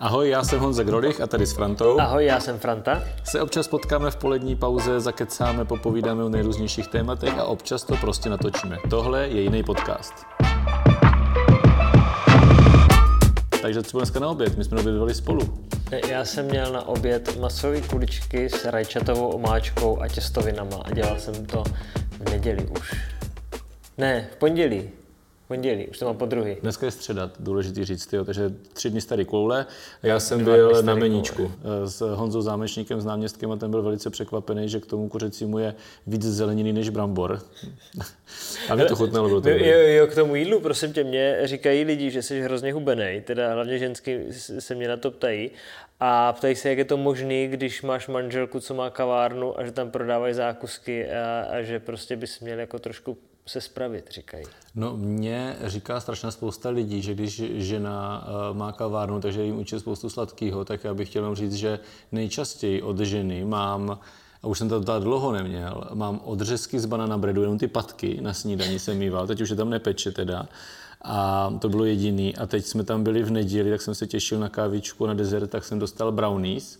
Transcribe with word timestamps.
Ahoj, 0.00 0.28
já 0.28 0.44
jsem 0.44 0.60
Honza 0.60 0.82
Grolich 0.82 1.20
a 1.20 1.26
tady 1.26 1.46
s 1.46 1.52
Frantou. 1.52 2.00
Ahoj, 2.00 2.24
já 2.24 2.40
jsem 2.40 2.58
Franta. 2.58 3.02
Se 3.24 3.40
občas 3.40 3.68
potkáme 3.68 4.10
v 4.10 4.16
polední 4.16 4.56
pauze, 4.56 5.00
zakecáme, 5.00 5.64
popovídáme 5.64 6.24
o 6.24 6.28
nejrůznějších 6.28 6.88
tématech 6.88 7.38
a 7.38 7.44
občas 7.44 7.84
to 7.84 7.96
prostě 7.96 8.30
natočíme. 8.30 8.78
Tohle 8.90 9.28
je 9.28 9.40
jiný 9.40 9.62
podcast. 9.62 10.14
Takže 13.62 13.82
co 13.82 13.98
dneska 13.98 14.20
na 14.20 14.28
oběd? 14.28 14.56
My 14.56 14.64
jsme 14.64 14.80
obědovali 14.80 15.14
spolu. 15.14 15.58
Já 16.08 16.24
jsem 16.24 16.46
měl 16.46 16.72
na 16.72 16.88
oběd 16.88 17.40
masové 17.40 17.80
kuličky 17.80 18.50
s 18.50 18.64
rajčatovou 18.64 19.28
omáčkou 19.28 20.00
a 20.00 20.08
těstovinama 20.08 20.76
a 20.84 20.90
dělal 20.90 21.18
jsem 21.18 21.46
to 21.46 21.64
v 22.10 22.30
neděli 22.30 22.66
už. 22.66 22.94
Ne, 23.98 24.28
v 24.32 24.36
pondělí 24.36 24.90
pondělí, 25.50 25.86
už 25.88 25.98
to 25.98 26.04
mám 26.04 26.16
po 26.16 26.26
druhý. 26.26 26.56
Dneska 26.62 26.86
je 26.86 26.92
středa, 26.92 27.30
důležitý 27.38 27.84
říct, 27.84 28.12
jo, 28.12 28.24
takže 28.24 28.50
tři 28.72 28.90
dny 28.90 29.00
starý 29.00 29.24
koule. 29.24 29.66
Já 30.02 30.20
jsem 30.20 30.44
byl 30.44 30.82
na 30.82 30.94
meníčku 30.94 31.36
koule. 31.36 31.88
s 31.88 32.00
Honzou 32.00 32.42
Zámečníkem, 32.42 33.00
s 33.00 33.04
náměstkem 33.04 33.52
a 33.52 33.56
ten 33.56 33.70
byl 33.70 33.82
velice 33.82 34.10
překvapený, 34.10 34.68
že 34.68 34.80
k 34.80 34.86
tomu 34.86 35.08
kuřecímu 35.08 35.58
je 35.58 35.74
víc 36.06 36.22
zeleniny 36.22 36.72
než 36.72 36.88
brambor. 36.88 37.40
a 38.68 38.74
mě 38.74 38.84
to 38.84 38.96
chutnalo. 38.96 39.28
Bylo 39.28 39.40
to 39.40 39.48
jo, 39.48 39.78
jo, 39.78 40.06
k 40.06 40.14
tomu 40.14 40.34
jídlu, 40.34 40.60
prosím 40.60 40.92
tě, 40.92 41.04
mě 41.04 41.38
říkají 41.44 41.84
lidi, 41.84 42.10
že 42.10 42.22
jsi 42.22 42.40
hrozně 42.40 42.72
hubený, 42.72 43.22
teda 43.24 43.54
hlavně 43.54 43.78
ženský 43.78 44.16
se 44.58 44.74
mě 44.74 44.88
na 44.88 44.96
to 44.96 45.10
ptají. 45.10 45.50
A 46.00 46.32
ptají 46.32 46.56
se, 46.56 46.68
jak 46.68 46.78
je 46.78 46.84
to 46.84 46.96
možné, 46.96 47.46
když 47.46 47.82
máš 47.82 48.08
manželku, 48.08 48.60
co 48.60 48.74
má 48.74 48.90
kavárnu 48.90 49.60
a 49.60 49.64
že 49.64 49.72
tam 49.72 49.90
prodávají 49.90 50.34
zákusky 50.34 51.10
a, 51.10 51.46
a 51.50 51.62
že 51.62 51.80
prostě 51.80 52.16
bys 52.16 52.40
měl 52.40 52.58
jako 52.58 52.78
trošku 52.78 53.18
se 53.50 53.60
spravit, 53.60 54.10
říkají. 54.10 54.44
No, 54.74 54.96
mě 54.96 55.56
říká 55.64 56.00
strašná 56.00 56.30
spousta 56.30 56.68
lidí, 56.68 57.02
že 57.02 57.14
když 57.14 57.42
žena 57.54 58.26
uh, 58.50 58.56
má 58.56 58.72
kavárnu, 58.72 59.20
takže 59.20 59.42
jim 59.42 59.58
učí 59.58 59.80
spoustu 59.80 60.10
sladkého, 60.10 60.64
tak 60.64 60.84
já 60.84 60.94
bych 60.94 61.08
chtěl 61.08 61.22
jenom 61.22 61.36
říct, 61.36 61.54
že 61.54 61.78
nejčastěji 62.12 62.82
od 62.82 62.98
ženy 62.98 63.44
mám 63.44 63.98
a 64.42 64.46
už 64.46 64.58
jsem 64.58 64.68
to 64.68 64.80
tady 64.80 65.04
dlouho 65.04 65.32
neměl, 65.32 65.84
mám 65.94 66.20
odřezky 66.24 66.80
z 66.80 66.86
banana 66.86 67.18
breadu, 67.18 67.40
jenom 67.40 67.58
ty 67.58 67.68
patky 67.68 68.18
na 68.20 68.34
snídani 68.34 68.78
jsem 68.78 68.98
mýval, 68.98 69.26
teď 69.26 69.40
už 69.40 69.50
je 69.50 69.56
tam 69.56 69.70
nepeče 69.70 70.12
teda. 70.12 70.48
A 71.02 71.50
to 71.60 71.68
bylo 71.68 71.84
jediný. 71.84 72.36
A 72.36 72.46
teď 72.46 72.64
jsme 72.64 72.84
tam 72.84 73.04
byli 73.04 73.22
v 73.22 73.30
neděli, 73.30 73.70
tak 73.70 73.82
jsem 73.82 73.94
se 73.94 74.06
těšil 74.06 74.38
na 74.38 74.48
kávičku, 74.48 75.06
na 75.06 75.14
dezert, 75.14 75.50
tak 75.50 75.64
jsem 75.64 75.78
dostal 75.78 76.12
brownies 76.12 76.78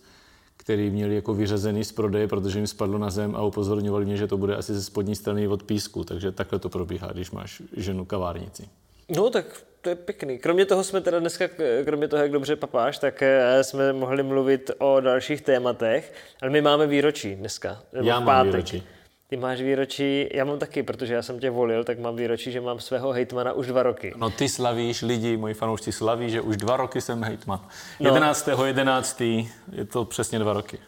který 0.70 0.90
měli 0.90 1.14
jako 1.14 1.34
vyřazený 1.34 1.84
z 1.84 1.92
prodeje, 1.92 2.28
protože 2.28 2.58
jim 2.58 2.66
spadlo 2.66 2.98
na 2.98 3.10
zem 3.10 3.36
a 3.36 3.42
upozorňovali 3.42 4.04
mě, 4.04 4.16
že 4.16 4.26
to 4.26 4.36
bude 4.36 4.56
asi 4.56 4.74
ze 4.74 4.82
spodní 4.82 5.16
strany 5.16 5.48
od 5.48 5.62
písku. 5.62 6.04
Takže 6.04 6.32
takhle 6.32 6.58
to 6.58 6.68
probíhá, 6.68 7.08
když 7.12 7.30
máš 7.30 7.62
ženu 7.76 8.04
kavárnici. 8.04 8.68
No 9.16 9.30
tak 9.30 9.46
to 9.80 9.88
je 9.88 9.94
pěkný. 9.94 10.38
Kromě 10.38 10.66
toho 10.66 10.84
jsme 10.84 11.00
teda 11.00 11.18
dneska, 11.18 11.48
kromě 11.84 12.08
toho, 12.08 12.22
jak 12.22 12.32
dobře 12.32 12.56
papáš, 12.56 12.98
tak 12.98 13.22
eh, 13.22 13.64
jsme 13.64 13.92
mohli 13.92 14.22
mluvit 14.22 14.70
o 14.78 15.00
dalších 15.00 15.40
tématech, 15.40 16.12
ale 16.42 16.50
my 16.50 16.60
máme 16.60 16.86
výročí 16.86 17.34
dneska. 17.34 17.82
Já 18.02 18.20
mám 18.20 18.46
výročí. 18.46 18.82
Ty 19.30 19.36
máš 19.36 19.60
výročí, 19.60 20.28
já 20.32 20.44
mám 20.44 20.58
taky, 20.58 20.82
protože 20.82 21.14
já 21.14 21.22
jsem 21.22 21.40
tě 21.40 21.50
volil, 21.50 21.84
tak 21.84 21.98
mám 21.98 22.16
výročí, 22.16 22.52
že 22.52 22.60
mám 22.60 22.80
svého 22.80 23.12
hejtmana 23.12 23.52
už 23.52 23.66
dva 23.66 23.82
roky. 23.82 24.14
No 24.16 24.30
ty 24.30 24.48
slavíš, 24.48 25.02
lidi, 25.02 25.36
moji 25.36 25.54
fanoušci 25.54 25.92
slaví, 25.92 26.30
že 26.30 26.40
už 26.40 26.56
dva 26.56 26.76
roky 26.76 27.00
jsem 27.00 27.24
hejtman. 27.24 27.60
No. 28.00 28.08
11. 28.10 28.48
11. 28.64 29.20
je 29.20 29.84
to 29.92 30.04
přesně 30.04 30.38
dva 30.38 30.52
roky. 30.52 30.78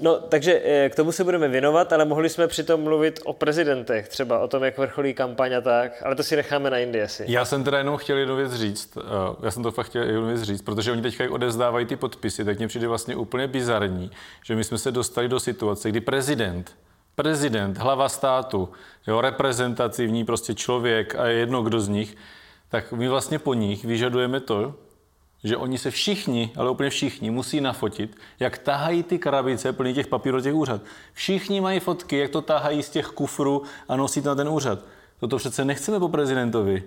No, 0.00 0.20
takže 0.20 0.60
eh, 0.64 0.88
k 0.88 0.94
tomu 0.94 1.12
se 1.12 1.24
budeme 1.24 1.48
věnovat, 1.48 1.92
ale 1.92 2.04
mohli 2.04 2.28
jsme 2.28 2.48
přitom 2.48 2.80
mluvit 2.80 3.20
o 3.24 3.32
prezidentech, 3.32 4.08
třeba 4.08 4.38
o 4.38 4.48
tom, 4.48 4.64
jak 4.64 4.78
vrcholí 4.78 5.14
kampaň 5.14 5.54
a 5.54 5.60
tak, 5.60 6.02
ale 6.02 6.14
to 6.14 6.22
si 6.22 6.36
necháme 6.36 6.70
na 6.70 6.78
Indii 6.78 7.02
asi. 7.02 7.24
Já 7.28 7.44
jsem 7.44 7.64
teda 7.64 7.78
jenom 7.78 7.96
chtěl 7.96 8.16
jednu 8.16 8.36
věc 8.36 8.52
říct, 8.54 8.98
eh, 8.98 9.00
já 9.42 9.50
jsem 9.50 9.62
to 9.62 9.70
fakt 9.70 9.86
chtěl 9.86 10.02
jednu 10.02 10.26
věc 10.26 10.42
říct, 10.42 10.62
protože 10.62 10.92
oni 10.92 11.02
teďka 11.02 11.24
odezdávají 11.30 11.86
ty 11.86 11.96
podpisy, 11.96 12.44
tak 12.44 12.58
mně 12.58 12.68
přijde 12.68 12.88
vlastně 12.88 13.16
úplně 13.16 13.46
bizarní, 13.46 14.10
že 14.44 14.56
my 14.56 14.64
jsme 14.64 14.78
se 14.78 14.92
dostali 14.92 15.28
do 15.28 15.40
situace, 15.40 15.88
kdy 15.88 16.00
prezident 16.00 16.72
prezident, 17.16 17.78
hlava 17.78 18.08
státu, 18.08 18.68
jo, 19.06 19.20
reprezentativní 19.20 20.24
prostě 20.24 20.54
člověk 20.54 21.14
a 21.14 21.26
je 21.26 21.38
jedno, 21.38 21.62
kdo 21.62 21.80
z 21.80 21.88
nich, 21.88 22.16
tak 22.68 22.92
my 22.92 23.08
vlastně 23.08 23.38
po 23.38 23.54
nich 23.54 23.84
vyžadujeme 23.84 24.40
to, 24.40 24.74
že 25.44 25.56
oni 25.56 25.78
se 25.78 25.90
všichni, 25.90 26.50
ale 26.56 26.70
úplně 26.70 26.90
všichni, 26.90 27.30
musí 27.30 27.60
nafotit, 27.60 28.16
jak 28.40 28.58
tahají 28.58 29.02
ty 29.02 29.18
krabice 29.18 29.72
plný 29.72 29.94
těch 29.94 30.06
papírů 30.06 30.40
těch 30.40 30.54
úřad. 30.54 30.82
Všichni 31.12 31.60
mají 31.60 31.80
fotky, 31.80 32.18
jak 32.18 32.30
to 32.30 32.42
tahají 32.42 32.82
z 32.82 32.90
těch 32.90 33.06
kufrů 33.06 33.62
a 33.88 33.96
nosí 33.96 34.22
to 34.22 34.28
na 34.28 34.34
ten 34.34 34.48
úřad. 34.48 34.78
Toto 35.20 35.36
přece 35.36 35.64
nechceme 35.64 36.00
po 36.00 36.08
prezidentovi. 36.08 36.82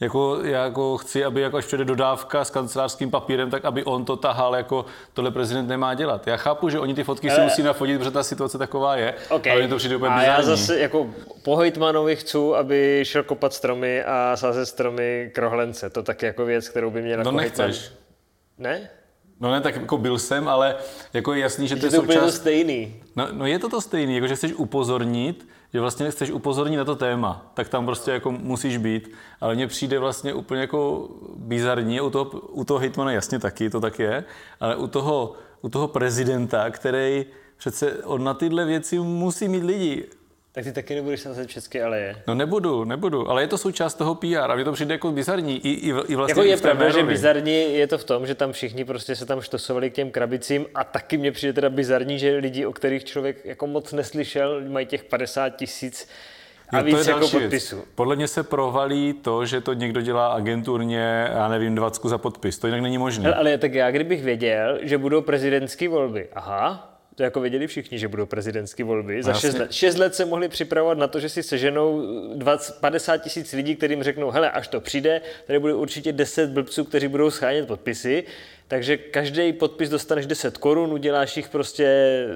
Jako, 0.00 0.38
já 0.42 0.64
jako 0.64 0.98
chci, 0.98 1.24
aby 1.24 1.40
jako 1.40 1.56
až 1.56 1.64
přijde 1.64 1.84
dodávka 1.84 2.44
s 2.44 2.50
kancelářským 2.50 3.10
papírem, 3.10 3.50
tak 3.50 3.64
aby 3.64 3.84
on 3.84 4.04
to 4.04 4.16
tahal, 4.16 4.56
jako 4.56 4.84
tohle 5.12 5.30
prezident 5.30 5.66
nemá 5.66 5.94
dělat. 5.94 6.26
Já 6.26 6.36
chápu, 6.36 6.68
že 6.68 6.78
oni 6.78 6.94
ty 6.94 7.04
fotky 7.04 7.30
si 7.30 7.40
musí 7.40 7.62
nafotit, 7.62 7.98
protože 7.98 8.10
ta 8.10 8.22
situace 8.22 8.58
taková 8.58 8.96
je, 8.96 9.14
okay. 9.28 9.52
ale 9.52 9.68
to 9.68 9.76
přijde 9.76 9.96
úplně 9.96 10.10
A 10.10 10.22
já 10.22 10.42
zase 10.42 10.78
jako 10.78 11.06
po 11.44 11.56
Hojtmanovi 11.56 12.16
chci, 12.16 12.38
aby 12.56 13.00
šel 13.02 13.22
kopat 13.22 13.54
stromy 13.54 14.04
a 14.04 14.36
sázet 14.36 14.66
stromy 14.66 15.30
krohlence. 15.34 15.90
To 15.90 16.02
tak 16.02 16.22
jako 16.22 16.44
věc, 16.44 16.68
kterou 16.68 16.90
by 16.90 17.02
měl 17.02 17.18
No 17.18 17.24
jako 17.24 17.36
nechceš. 17.36 17.92
Ne? 18.58 18.90
No 19.40 19.50
ne, 19.50 19.60
tak 19.60 19.76
jako 19.76 19.98
byl 19.98 20.18
jsem, 20.18 20.48
ale 20.48 20.76
jako 21.12 21.34
je 21.34 21.40
jasný, 21.40 21.68
že 21.68 21.76
to 21.76 21.86
je 21.86 21.90
součást... 21.90 22.24
to 22.24 22.32
stejný. 22.32 23.02
No, 23.16 23.28
no 23.32 23.46
je 23.46 23.58
to 23.58 23.68
to 23.68 23.80
stejný, 23.80 24.14
jako 24.14 24.26
že 24.26 24.36
chceš 24.36 24.52
upozornit, 24.52 25.46
že 25.72 25.80
vlastně 25.80 26.10
chceš 26.10 26.30
upozornit 26.30 26.76
na 26.76 26.84
to 26.84 26.96
téma, 26.96 27.50
tak 27.54 27.68
tam 27.68 27.86
prostě 27.86 28.10
jako 28.10 28.32
musíš 28.32 28.76
být. 28.76 29.10
Ale 29.40 29.54
mně 29.54 29.66
přijde 29.66 29.98
vlastně 29.98 30.34
úplně 30.34 30.60
jako 30.60 31.08
bizarní, 31.36 32.00
u 32.00 32.10
toho, 32.10 32.24
u 32.30 32.64
toho 32.64 32.80
hitmana 32.80 33.12
jasně 33.12 33.38
taky, 33.38 33.70
to 33.70 33.80
tak 33.80 33.98
je, 33.98 34.24
ale 34.60 34.76
u 34.76 34.86
toho, 34.86 35.32
u 35.60 35.68
toho 35.68 35.88
prezidenta, 35.88 36.70
který 36.70 37.26
přece 37.56 38.04
on 38.04 38.24
na 38.24 38.34
tyhle 38.34 38.64
věci 38.64 38.98
musí 38.98 39.48
mít 39.48 39.64
lidi. 39.64 40.04
Tak 40.52 40.64
ty 40.64 40.72
taky 40.72 40.94
nebudeš 40.94 41.20
sázet 41.20 41.50
české 41.50 41.78
je. 41.78 42.16
No 42.26 42.34
nebudu, 42.34 42.84
nebudu, 42.84 43.30
ale 43.30 43.42
je 43.42 43.46
to 43.46 43.58
součást 43.58 43.94
toho 43.94 44.14
PR 44.14 44.50
a 44.50 44.54
mě 44.54 44.64
to 44.64 44.72
přijde 44.72 44.94
jako 44.94 45.12
bizarní. 45.12 45.66
I, 45.66 45.68
i, 45.68 45.88
i 45.88 46.14
vlastně 46.14 46.40
jako 46.40 46.42
je 46.42 46.56
pravda, 46.56 46.90
že 46.90 47.02
bizarní 47.02 47.74
je 47.74 47.86
to 47.86 47.98
v 47.98 48.04
tom, 48.04 48.26
že 48.26 48.34
tam 48.34 48.52
všichni 48.52 48.84
prostě 48.84 49.16
se 49.16 49.26
tam 49.26 49.40
štosovali 49.40 49.90
k 49.90 49.94
těm 49.94 50.10
krabicím 50.10 50.66
a 50.74 50.84
taky 50.84 51.16
mě 51.16 51.32
přijde 51.32 51.52
teda 51.52 51.70
bizarní, 51.70 52.18
že 52.18 52.36
lidi, 52.36 52.66
o 52.66 52.72
kterých 52.72 53.04
člověk 53.04 53.44
jako 53.44 53.66
moc 53.66 53.92
neslyšel, 53.92 54.60
mají 54.68 54.86
těch 54.86 55.04
50 55.04 55.48
tisíc 55.48 56.08
a 56.70 56.78
jo, 56.78 56.84
víc 56.84 56.94
to 56.94 57.00
je 57.00 57.14
jako 57.14 57.28
podpisu. 57.28 57.76
Věc. 57.76 57.88
Podle 57.94 58.16
mě 58.16 58.28
se 58.28 58.42
provalí 58.42 59.12
to, 59.12 59.46
že 59.46 59.60
to 59.60 59.72
někdo 59.72 60.00
dělá 60.00 60.28
agenturně, 60.28 61.28
já 61.32 61.48
nevím, 61.48 61.74
20 61.74 62.04
za 62.04 62.18
podpis. 62.18 62.58
To 62.58 62.66
jinak 62.66 62.80
není 62.80 62.98
možné. 62.98 63.26
Ale, 63.26 63.34
ale 63.34 63.58
tak 63.58 63.74
já 63.74 63.90
kdybych 63.90 64.22
věděl, 64.22 64.78
že 64.82 64.98
budou 64.98 65.20
prezidentské 65.22 65.88
volby, 65.88 66.28
aha, 66.32 66.97
to 67.18 67.22
jako 67.22 67.40
věděli 67.40 67.66
všichni, 67.66 67.98
že 67.98 68.08
budou 68.08 68.26
prezidentské 68.26 68.84
volby. 68.84 69.22
Za 69.22 69.34
šest 69.34 69.58
let. 69.58 69.72
šest 69.72 69.98
let 69.98 70.14
se 70.14 70.24
mohli 70.24 70.48
připravovat 70.48 70.98
na 70.98 71.06
to, 71.06 71.20
že 71.20 71.28
si 71.28 71.42
seženou 71.42 72.02
20, 72.34 72.80
50 72.80 73.16
tisíc 73.16 73.52
lidí, 73.52 73.76
kterým 73.76 74.02
řeknou, 74.02 74.30
hele, 74.30 74.50
až 74.50 74.68
to 74.68 74.80
přijde, 74.80 75.20
tady 75.46 75.58
bude 75.58 75.74
určitě 75.74 76.12
10 76.12 76.50
blbců, 76.50 76.84
kteří 76.84 77.08
budou 77.08 77.30
schánět 77.30 77.66
podpisy 77.66 78.24
takže 78.68 78.96
každý 78.96 79.52
podpis 79.52 79.88
dostaneš 79.88 80.26
10 80.26 80.58
korun, 80.58 80.92
uděláš 80.92 81.36
jich 81.36 81.48
prostě, 81.48 82.26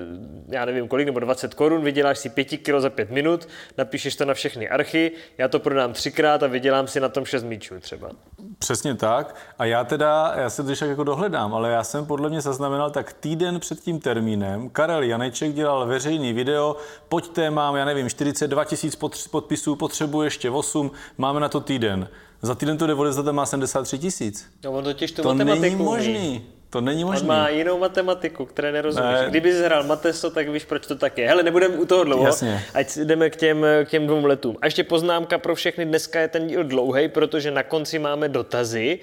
já 0.49 0.65
nevím 0.65 0.89
kolik, 0.89 1.07
nebo 1.07 1.21
20 1.21 1.55
korun, 1.55 1.85
vyděláš 1.85 2.19
si 2.19 2.29
5 2.29 2.45
kilo 2.45 2.81
za 2.81 2.91
5 2.91 3.11
minut, 3.11 3.49
napíšeš 3.79 4.17
to 4.17 4.25
na 4.25 4.35
všechny 4.35 4.69
archy, 4.69 5.13
já 5.39 5.49
to 5.49 5.59
prodám 5.59 5.93
třikrát 5.93 6.43
a 6.43 6.47
vydělám 6.47 6.87
si 6.87 7.01
na 7.01 7.09
tom 7.09 7.25
6 7.25 7.45
míčů 7.45 7.81
třeba. 7.81 8.11
Přesně 8.59 8.95
tak. 8.95 9.37
A 9.59 9.65
já 9.65 9.85
teda, 9.85 10.35
já 10.37 10.51
se 10.51 10.63
to 10.65 10.85
jako 10.85 11.05
dohledám, 11.05 11.55
ale 11.55 11.71
já 11.71 11.85
jsem 11.85 12.07
podle 12.07 12.29
mě 12.29 12.41
zaznamenal 12.41 12.91
tak 12.91 13.13
týden 13.13 13.61
před 13.61 13.81
tím 13.81 14.01
termínem, 14.01 14.71
Karel 14.73 15.03
Janeček 15.03 15.55
dělal 15.55 15.87
veřejný 15.87 16.33
video, 16.33 16.77
pojďte, 17.09 17.51
mám, 17.51 17.77
já 17.77 17.85
nevím, 17.85 18.11
42 18.11 18.65
tisíc 18.65 18.99
podpisů, 19.31 19.77
potřebuji 19.77 20.23
ještě 20.23 20.51
8, 20.51 20.91
máme 21.19 21.41
na 21.41 21.49
to 21.49 21.61
týden. 21.61 22.09
Za 22.43 22.55
týden 22.55 22.79
to 22.79 22.87
jde 22.87 22.95
odezdat 22.95 23.33
má 23.33 23.47
73 23.47 23.99
tisíc. 23.99 24.51
No 24.65 24.73
on 24.73 24.85
totiž 24.85 25.13
to 25.13 25.35
není 25.35 25.77
možný. 25.77 26.47
To 26.71 26.81
není 26.81 27.05
možné. 27.05 27.21
On 27.21 27.27
má 27.27 27.49
jinou 27.49 27.79
matematiku, 27.79 28.45
které 28.47 28.73
nerozumíš. 28.73 29.13
Ne. 29.13 29.27
Kdyby 29.31 29.53
jsi 29.53 29.65
hrál 29.65 29.85
Mateso, 29.85 30.31
tak 30.31 30.49
víš, 30.49 30.65
proč 30.65 30.87
to 30.87 30.97
tak 30.97 31.19
je. 31.19 31.29
Hele, 31.29 31.43
nebudeme 31.43 31.77
u 31.77 31.87
toho 31.87 32.05
dlouho, 32.05 32.27
Jasně. 32.27 32.65
ať 32.75 32.97
jdeme 32.97 33.31
k 33.31 33.37
těm, 33.37 33.67
k 33.85 33.89
těm 33.89 34.07
dvou 34.07 34.27
letům. 34.27 34.57
A 34.63 34.67
ještě 34.67 34.85
poznámka 34.85 35.39
pro 35.39 35.55
všechny, 35.55 35.85
dneska 35.85 36.21
je 36.21 36.29
ten 36.29 36.47
díl 36.47 36.65
dlouhý, 36.65 37.09
protože 37.09 37.51
na 37.51 37.63
konci 37.63 37.99
máme 37.99 38.29
dotazy. 38.29 38.99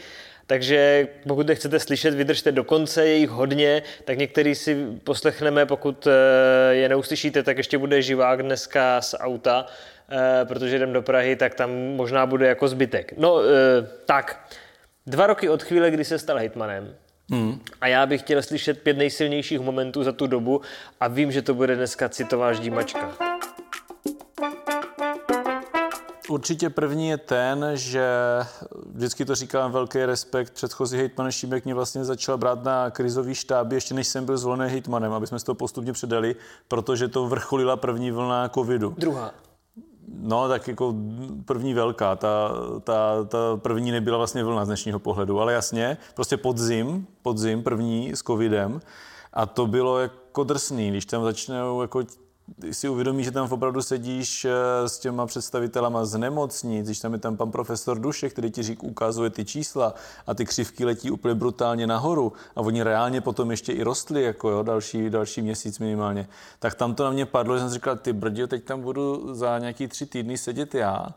Takže 0.50 1.08
pokud 1.28 1.52
chcete 1.54 1.80
slyšet, 1.80 2.14
vydržte 2.14 2.52
do 2.52 2.64
konce, 2.64 3.08
je 3.08 3.16
jich 3.16 3.30
hodně, 3.30 3.84
tak 4.06 4.18
některý 4.18 4.56
si 4.56 4.88
poslechneme, 5.04 5.66
pokud 5.66 6.08
eh, 6.08 6.76
je 6.76 6.90
neuslyšíte, 6.90 7.44
tak 7.44 7.58
ještě 7.58 7.78
bude 7.78 8.02
živák 8.02 8.44
dneska 8.44 9.02
z 9.02 9.16
auta, 9.20 9.66
Eh, 10.12 10.46
protože 10.46 10.76
jdem 10.76 10.94
do 10.94 11.02
Prahy, 11.02 11.36
tak 11.36 11.56
tam 11.56 11.72
možná 11.72 12.26
bude 12.26 12.48
jako 12.48 12.68
zbytek. 12.68 13.14
No, 13.18 13.42
eh, 13.42 13.88
tak, 14.06 14.50
dva 15.08 15.28
roky 15.28 15.50
od 15.50 15.64
chvíle, 15.64 15.92
kdy 15.92 16.06
se 16.06 16.20
stal 16.20 16.38
hejtmanem, 16.38 16.96
Hmm. 17.32 17.60
A 17.82 17.88
já 17.88 18.06
bych 18.06 18.22
chtěl 18.22 18.42
slyšet 18.42 18.82
pět 18.84 18.98
nejsilnějších 18.98 19.60
momentů 19.60 20.04
za 20.04 20.12
tu 20.12 20.28
dobu 20.28 20.62
a 21.00 21.08
vím, 21.08 21.32
že 21.32 21.42
to 21.42 21.54
bude 21.54 21.76
dneska 21.76 22.10
citová 22.10 22.54
ždímačka. 22.54 23.18
Určitě 26.30 26.70
první 26.70 27.08
je 27.08 27.18
ten, 27.18 27.66
že 27.74 28.10
vždycky 28.94 29.26
to 29.26 29.36
říkám 29.36 29.72
velký 29.72 30.06
respekt. 30.06 30.54
Předchozí 30.54 30.98
hejtman 30.98 31.32
Šimek 31.32 31.66
mě 31.66 31.74
vlastně 31.74 32.06
začal 32.06 32.38
brát 32.38 32.64
na 32.64 32.90
krizový 32.90 33.36
štáby, 33.36 33.76
ještě 33.76 33.94
než 33.94 34.08
jsem 34.08 34.26
byl 34.26 34.38
zvolený 34.38 34.72
hejtmanem, 34.72 35.14
aby 35.14 35.28
jsme 35.28 35.40
toho 35.40 35.56
postupně 35.56 35.94
předali, 35.94 36.36
protože 36.68 37.08
to 37.08 37.28
vrcholila 37.28 37.78
první 37.78 38.12
vlna 38.12 38.50
covidu. 38.50 38.96
Druhá. 38.98 39.32
No, 40.22 40.48
tak 40.48 40.68
jako 40.68 40.96
první 41.46 41.74
velká, 41.74 42.16
ta, 42.16 42.52
ta, 42.84 43.24
ta 43.28 43.38
první 43.58 43.92
nebyla 43.92 44.18
vlastně 44.18 44.44
vlna 44.44 44.66
z 44.66 44.68
dnešního 44.68 45.00
pohledu, 45.00 45.40
ale 45.40 45.54
jasně, 45.54 45.98
prostě 46.16 46.38
podzim, 46.38 47.08
podzim 47.22 47.64
první 47.64 48.12
s 48.16 48.24
covidem 48.24 48.82
a 49.34 49.46
to 49.46 49.68
bylo 49.68 50.00
jako 50.00 50.44
drsný, 50.44 50.90
když 50.90 51.06
tam 51.06 51.24
začnou 51.24 51.82
jako 51.82 52.04
si 52.72 52.90
uvědomíš, 52.90 53.26
že 53.26 53.32
tam 53.32 53.52
opravdu 53.52 53.82
sedíš 53.82 54.46
eh, 54.46 54.90
s 54.90 55.00
těma 55.00 55.26
představitelama 55.26 56.06
z 56.06 56.18
nemocnic, 56.18 56.86
když 56.86 57.00
tam 57.00 57.14
je 57.14 57.20
tam 57.20 57.38
pan 57.38 57.52
profesor 57.52 58.00
Duše, 58.00 58.30
který 58.30 58.52
ti 58.52 58.64
řík, 58.64 58.84
ukazuje 58.84 59.30
ty 59.30 59.46
čísla 59.46 59.94
a 60.28 60.34
ty 60.34 60.46
křivky 60.46 60.86
letí 60.86 61.12
úplně 61.12 61.34
brutálně 61.36 61.88
nahoru 61.88 62.34
a 62.56 62.62
oni 62.62 62.84
reálně 62.84 63.22
potom 63.22 63.52
ještě 63.52 63.74
i 63.74 63.84
rostly, 63.84 64.24
jako 64.24 64.50
jo, 64.50 64.64
další, 64.64 65.10
další 65.10 65.42
měsíc 65.42 65.80
minimálně. 65.80 66.28
Tak 66.60 66.76
tam 66.76 66.96
to 66.96 67.04
na 67.04 67.12
mě 67.12 67.26
padlo, 67.26 67.56
že 67.56 67.60
jsem 67.60 67.70
říkal, 67.70 67.96
ty 67.96 68.14
brdě, 68.14 68.48
teď 68.48 68.64
tam 68.64 68.82
budu 68.82 69.36
za 69.36 69.60
nějaký 69.60 69.88
tři 69.88 70.06
týdny 70.06 70.38
sedět 70.38 70.76
já, 70.76 71.08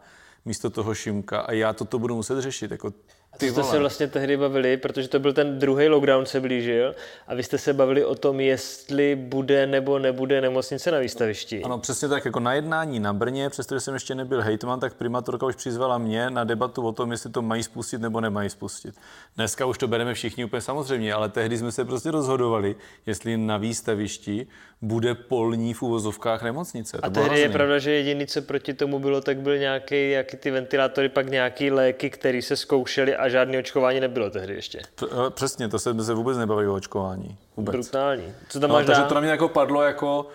místo 0.45 0.71
toho 0.71 0.95
Šimka 0.95 1.41
a 1.41 1.53
já 1.53 1.73
toto 1.73 1.99
budu 1.99 2.15
muset 2.15 2.41
řešit. 2.41 2.71
Jako 2.71 2.93
ty 3.39 3.51
jste 3.51 3.63
se 3.63 3.79
vlastně 3.79 4.07
tehdy 4.09 4.37
bavili, 4.37 4.77
protože 4.77 5.09
to 5.09 5.19
byl 5.19 5.33
ten 5.33 5.59
druhý 5.59 5.89
lockdown 5.89 6.27
se 6.27 6.41
blížil 6.41 6.95
a 7.27 7.35
vy 7.35 7.43
jste 7.43 7.59
se 7.59 7.73
bavili 7.73 8.05
o 8.05 8.15
tom, 8.15 8.41
jestli 8.41 9.17
bude 9.17 9.67
nebo 9.67 9.99
nebude 9.99 10.41
nemocnice 10.41 10.91
na 10.91 10.99
výstavišti. 10.99 11.63
Ano, 11.63 11.79
přesně 11.79 12.09
tak. 12.09 12.25
Jako 12.25 12.41
na 12.41 12.55
jednání 12.55 13.01
na 13.01 13.13
Brně, 13.13 13.51
přestože 13.51 13.81
jsem 13.81 13.95
ještě 13.95 14.15
nebyl 14.15 14.43
hejtman, 14.43 14.81
tak 14.81 14.95
primátorka 14.95 15.47
už 15.47 15.57
přizvala 15.57 15.99
mě 15.99 16.31
na 16.31 16.45
debatu 16.45 16.87
o 16.87 16.93
tom, 16.93 17.13
jestli 17.13 17.31
to 17.31 17.43
mají 17.43 17.63
spustit 17.63 18.01
nebo 18.01 18.21
nemají 18.21 18.51
spustit. 18.51 18.95
Dneska 19.37 19.67
už 19.67 19.79
to 19.79 19.89
bereme 19.89 20.15
všichni 20.15 20.45
úplně 20.45 20.63
samozřejmě, 20.63 21.15
ale 21.15 21.29
tehdy 21.29 21.59
jsme 21.59 21.73
se 21.73 21.85
prostě 21.85 22.11
rozhodovali, 22.11 22.77
jestli 23.07 23.37
na 23.37 23.57
výstavišti 23.57 24.47
bude 24.83 25.15
polní 25.15 25.75
v 25.75 25.83
uvozovkách 25.83 26.43
nemocnice. 26.43 26.99
To 26.99 27.05
a 27.05 27.11
tehdy 27.11 27.41
je 27.41 27.49
pravda, 27.49 27.79
že 27.79 27.91
jediný, 27.91 28.27
co 28.27 28.43
proti 28.43 28.75
tomu 28.75 28.99
bylo, 28.99 29.21
tak 29.21 29.41
byl 29.41 29.59
nějaký, 29.59 30.11
jaký 30.11 30.37
ty 30.37 30.51
ventilátory, 30.51 31.09
pak 31.09 31.31
nějaký 31.31 31.71
léky, 31.71 32.11
které 32.11 32.43
se 32.43 32.57
zkoušely 32.57 33.17
a 33.23 33.29
žádné 33.29 33.59
očkování 33.59 34.01
nebylo 34.01 34.31
tehdy 34.31 34.55
ještě. 34.55 34.81
Eh, 35.03 35.31
přesně, 35.31 35.69
to 35.69 35.79
se, 35.79 36.05
se 36.05 36.15
vůbec 36.15 36.39
nebaví 36.39 36.67
o 36.67 36.75
očkování. 36.75 37.37
Vůbec. 37.57 37.73
Brutální. 37.73 38.35
Co 38.49 38.61
tam 38.61 38.71
no, 38.71 38.75
máš 38.75 38.87
takže 38.87 39.03
to 39.03 39.15
na 39.15 39.21
mě 39.21 39.31
jako 39.31 39.49
padlo 39.49 39.83
jako, 39.83 40.27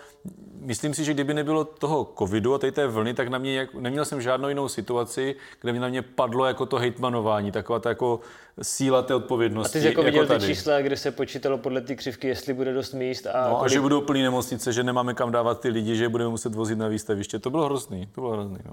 myslím 0.60 0.94
si, 0.94 1.04
že 1.04 1.14
kdyby 1.14 1.34
nebylo 1.34 1.64
toho 1.64 2.12
covidu 2.18 2.54
a 2.54 2.58
té 2.58 2.86
vlny, 2.86 3.14
tak 3.14 3.28
na 3.28 3.38
mě, 3.38 3.54
jak, 3.54 3.74
neměl 3.74 4.04
jsem 4.04 4.22
žádnou 4.22 4.48
jinou 4.48 4.68
situaci, 4.68 5.36
kde 5.60 5.72
mě 5.72 5.80
na 5.80 5.88
mě 5.88 6.02
padlo 6.02 6.46
jako 6.46 6.66
to 6.66 6.76
hejtmanování, 6.76 7.52
taková 7.52 7.78
ta 7.78 7.88
jako 7.88 8.20
síla 8.62 9.02
té 9.02 9.14
odpovědnosti. 9.14 9.78
A 9.78 9.80
ty 9.80 9.80
jsi 9.80 9.86
jako, 9.86 10.00
jako 10.00 10.04
viděl 10.04 10.26
tady. 10.26 10.40
ty 10.40 10.46
čísla, 10.46 10.80
kde 10.80 10.96
se 10.96 11.10
počítalo 11.10 11.58
podle 11.58 11.80
ty 11.80 11.96
křivky, 11.96 12.28
jestli 12.28 12.54
bude 12.54 12.72
dost 12.72 12.92
míst. 12.92 13.26
A, 13.26 13.48
no, 13.48 13.56
kolik... 13.56 13.70
a 13.70 13.74
že 13.74 13.80
budou 13.80 14.00
plný 14.00 14.22
nemocnice, 14.22 14.72
že 14.72 14.82
nemáme 14.82 15.14
kam 15.14 15.32
dávat 15.32 15.60
ty 15.60 15.68
lidi, 15.68 15.96
že 15.96 16.08
budeme 16.08 16.30
muset 16.30 16.54
vozit 16.54 16.78
na 16.78 16.88
výstaviště. 16.88 17.38
To 17.38 17.50
bylo 17.50 17.64
hrozný, 17.64 18.06
to 18.06 18.20
bylo 18.20 18.32
hrozný. 18.32 18.58
No. 18.64 18.72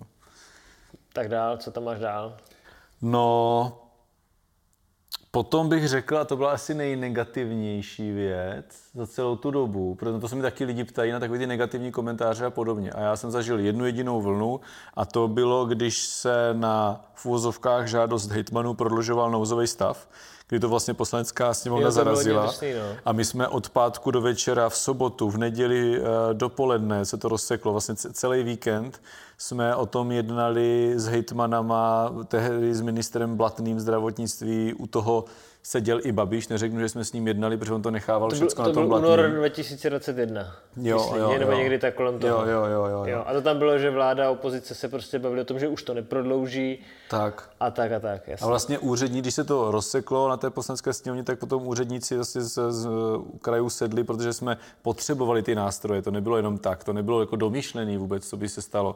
Tak 1.13 1.29
dál, 1.29 1.57
co 1.57 1.71
tam 1.71 1.83
máš 1.83 1.99
dál? 1.99 2.37
No, 3.01 3.84
Potom 5.35 5.69
bych 5.69 5.87
řekl, 5.87 6.17
a 6.17 6.25
to 6.25 6.37
byla 6.37 6.51
asi 6.51 6.73
nejnegativnější 6.73 8.11
věc 8.11 8.65
za 8.93 9.07
celou 9.07 9.35
tu 9.35 9.51
dobu, 9.51 9.95
protože 9.95 10.19
to 10.19 10.27
se 10.27 10.35
mi 10.35 10.41
taky 10.41 10.65
lidi 10.65 10.83
ptají 10.83 11.11
na 11.11 11.19
takové 11.19 11.39
ty 11.39 11.47
negativní 11.47 11.91
komentáře 11.91 12.45
a 12.45 12.49
podobně. 12.49 12.91
A 12.91 13.01
já 13.01 13.15
jsem 13.15 13.31
zažil 13.31 13.59
jednu 13.59 13.85
jedinou 13.85 14.21
vlnu 14.21 14.59
a 14.93 15.05
to 15.05 15.27
bylo, 15.27 15.65
když 15.65 15.99
se 15.99 16.49
na 16.53 17.05
fúzovkách 17.13 17.87
žádost 17.87 18.31
hejtmanů 18.31 18.73
prodlužoval 18.73 19.31
nouzový 19.31 19.67
stav 19.67 20.07
kdy 20.47 20.59
to 20.59 20.69
vlastně 20.69 20.93
poslanecká 20.93 21.53
sněmovna 21.53 21.91
zarazila. 21.91 22.45
Drsný, 22.45 22.73
no. 22.73 22.97
A 23.05 23.11
my 23.11 23.25
jsme 23.25 23.47
od 23.47 23.69
pátku 23.69 24.11
do 24.11 24.21
večera 24.21 24.69
v 24.69 24.77
sobotu, 24.77 25.29
v 25.29 25.37
neděli 25.37 25.99
eh, 25.99 26.03
dopoledne 26.33 27.05
se 27.05 27.17
to 27.17 27.29
rozseklo, 27.29 27.71
vlastně 27.71 27.95
celý 27.95 28.43
víkend 28.43 29.01
jsme 29.37 29.75
o 29.75 29.85
tom 29.85 30.11
jednali 30.11 30.93
s 30.95 31.05
hejtmanama, 31.05 32.13
tehdy 32.27 32.73
s 32.73 32.81
ministrem 32.81 33.35
Blatným 33.35 33.79
zdravotnictví 33.79 34.73
u 34.73 34.87
toho 34.87 35.25
seděl 35.65 35.99
i 36.03 36.11
Babiš, 36.11 36.47
neřeknu, 36.47 36.79
že 36.79 36.89
jsme 36.89 37.05
s 37.05 37.13
ním 37.13 37.27
jednali, 37.27 37.57
protože 37.57 37.73
on 37.73 37.81
to 37.81 37.91
nechával 37.91 38.29
to 38.29 38.35
všechno 38.35 38.63
na 38.63 38.73
tom 38.73 38.83
To 38.83 38.89
byl 38.89 38.97
únor 38.97 39.29
2021. 39.29 40.55
Jo, 40.77 40.97
myslím, 40.97 41.21
jo, 41.21 41.39
nebo 41.39 41.51
jo. 41.51 41.57
někdy 41.57 41.79
tak 41.79 41.93
kolem 41.93 42.19
toho. 42.19 42.33
Jo, 42.33 42.41
jo, 42.45 42.65
jo, 42.65 42.85
jo, 42.85 43.05
jo. 43.05 43.23
A 43.25 43.33
to 43.33 43.41
tam 43.41 43.57
bylo, 43.57 43.79
že 43.79 43.89
vláda 43.89 44.27
a 44.27 44.29
opozice 44.29 44.75
se 44.75 44.89
prostě 44.89 45.19
bavili 45.19 45.41
o 45.41 45.45
tom, 45.45 45.59
že 45.59 45.67
už 45.67 45.83
to 45.83 45.93
neprodlouží. 45.93 46.79
Tak. 47.09 47.49
A 47.59 47.71
tak 47.71 47.91
a 47.91 47.99
tak, 47.99 48.27
jasně. 48.27 48.45
A 48.45 48.47
vlastně 48.47 48.79
úřední, 48.79 49.21
když 49.21 49.35
se 49.35 49.43
to 49.43 49.71
rozseklo 49.71 50.29
na 50.29 50.37
té 50.37 50.49
poslanské 50.49 50.93
sněmovně, 50.93 51.23
tak 51.23 51.39
potom 51.39 51.67
úředníci 51.67 52.15
vlastně 52.15 52.41
z, 52.41 52.71
z 52.71 52.87
krajů 53.41 53.69
sedli, 53.69 54.03
protože 54.03 54.33
jsme 54.33 54.57
potřebovali 54.81 55.43
ty 55.43 55.55
nástroje. 55.55 56.01
To 56.01 56.11
nebylo 56.11 56.37
jenom 56.37 56.57
tak, 56.57 56.83
to 56.83 56.93
nebylo 56.93 57.19
jako 57.19 57.35
domýšlený 57.35 57.97
vůbec, 57.97 58.27
co 58.27 58.37
by 58.37 58.49
se 58.49 58.61
stalo, 58.61 58.95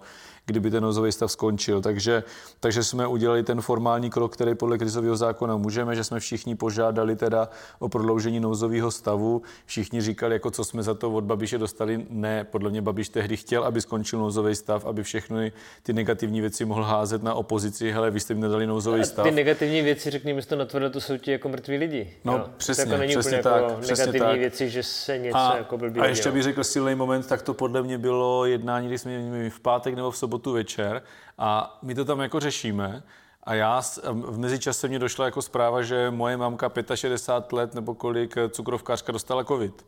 kdyby 0.50 0.72
ten 0.72 0.84
nouzový 0.84 1.12
stav 1.12 1.32
skončil. 1.32 1.82
Takže, 1.82 2.24
takže 2.60 2.84
jsme 2.84 3.08
udělali 3.08 3.44
ten 3.44 3.62
formální 3.62 4.10
krok, 4.10 4.34
který 4.34 4.56
podle 4.56 4.78
krizového 4.78 5.16
zákona 5.16 5.58
můžeme, 5.58 5.96
že 5.96 6.04
jsme 6.04 6.20
všichni 6.20 6.56
požádali 6.56 7.16
teda 7.16 7.50
o 7.80 7.90
prodloužení 7.90 8.40
nouzového 8.40 8.92
stavu. 8.92 9.42
Všichni 9.66 10.02
říkali, 10.02 10.36
jako 10.36 10.52
co 10.52 10.64
jsme 10.64 10.84
za 10.84 10.94
to 10.94 11.12
od 11.12 11.24
Babiše 11.24 11.58
dostali. 11.58 12.06
Ne, 12.10 12.44
podle 12.44 12.70
mě 12.70 12.82
Babiš 12.82 13.10
tehdy 13.10 13.38
chtěl, 13.38 13.64
aby 13.64 13.82
skončil 13.82 14.20
nouzový 14.20 14.56
stav, 14.56 14.86
aby 14.86 15.04
všechny 15.04 15.52
ty 15.84 15.94
negativní 15.94 16.42
věci 16.42 16.66
mohl 16.66 16.84
házet 16.84 17.24
na 17.24 17.34
opozici. 17.34 17.92
Hele, 17.92 18.12
vy 18.12 18.20
jste 18.20 18.34
mi 18.34 18.42
nedali 18.42 18.68
nouzový 18.68 19.06
stav. 19.06 19.26
Ty 19.26 19.32
negativní 19.32 19.82
věci, 19.82 20.10
řekněme 20.10 20.42
to 20.42 20.56
natvrdo, 20.56 20.90
to 20.90 21.02
jsou 21.02 21.18
ti 21.18 21.32
jako 21.32 21.50
mrtví 21.50 21.78
lidi. 21.78 22.14
No, 22.24 22.34
jo? 22.34 22.46
přesně, 22.58 22.86
to 22.86 22.92
jako 22.92 23.00
není 23.00 23.14
přesně 23.14 23.40
úplně 23.40 23.44
tak. 23.44 23.64
Jako 23.64 23.82
přesně 23.82 24.06
negativní 24.06 24.32
tak. 24.32 24.40
věci, 24.40 24.70
že 24.70 24.84
se 24.84 25.18
něco 25.18 25.38
a, 25.38 25.58
jako 25.58 25.78
blbý 25.78 26.00
A 26.00 26.06
ještě 26.06 26.32
bych 26.32 26.44
řekl 26.44 26.64
silný 26.64 26.96
moment, 26.96 27.28
tak 27.28 27.42
to 27.42 27.54
podle 27.54 27.84
mě 27.84 27.98
bylo 27.98 28.46
jednání, 28.46 28.88
kdy 28.88 28.98
jsme 28.98 29.20
měli 29.20 29.50
v 29.50 29.60
pátek 29.60 29.96
nebo 29.96 30.12
v 30.12 30.18
sobotu 30.18 30.39
večer 30.48 31.04
a 31.38 31.80
my 31.82 31.96
to 31.96 32.06
tam 32.06 32.20
jako 32.20 32.40
řešíme 32.40 33.04
a 33.44 33.54
já 33.54 33.82
v 34.06 34.38
mezičase 34.38 34.88
mě 34.88 35.00
došla 35.00 35.26
jako 35.26 35.42
zpráva, 35.42 35.82
že 35.82 36.12
moje 36.12 36.38
mamka 36.38 36.72
65 36.96 37.58
let 37.58 37.74
nebo 37.74 37.96
kolik 37.96 38.38
eh, 38.38 38.50
cukrovkářka 38.50 39.12
dostala 39.12 39.44
covid. 39.44 39.86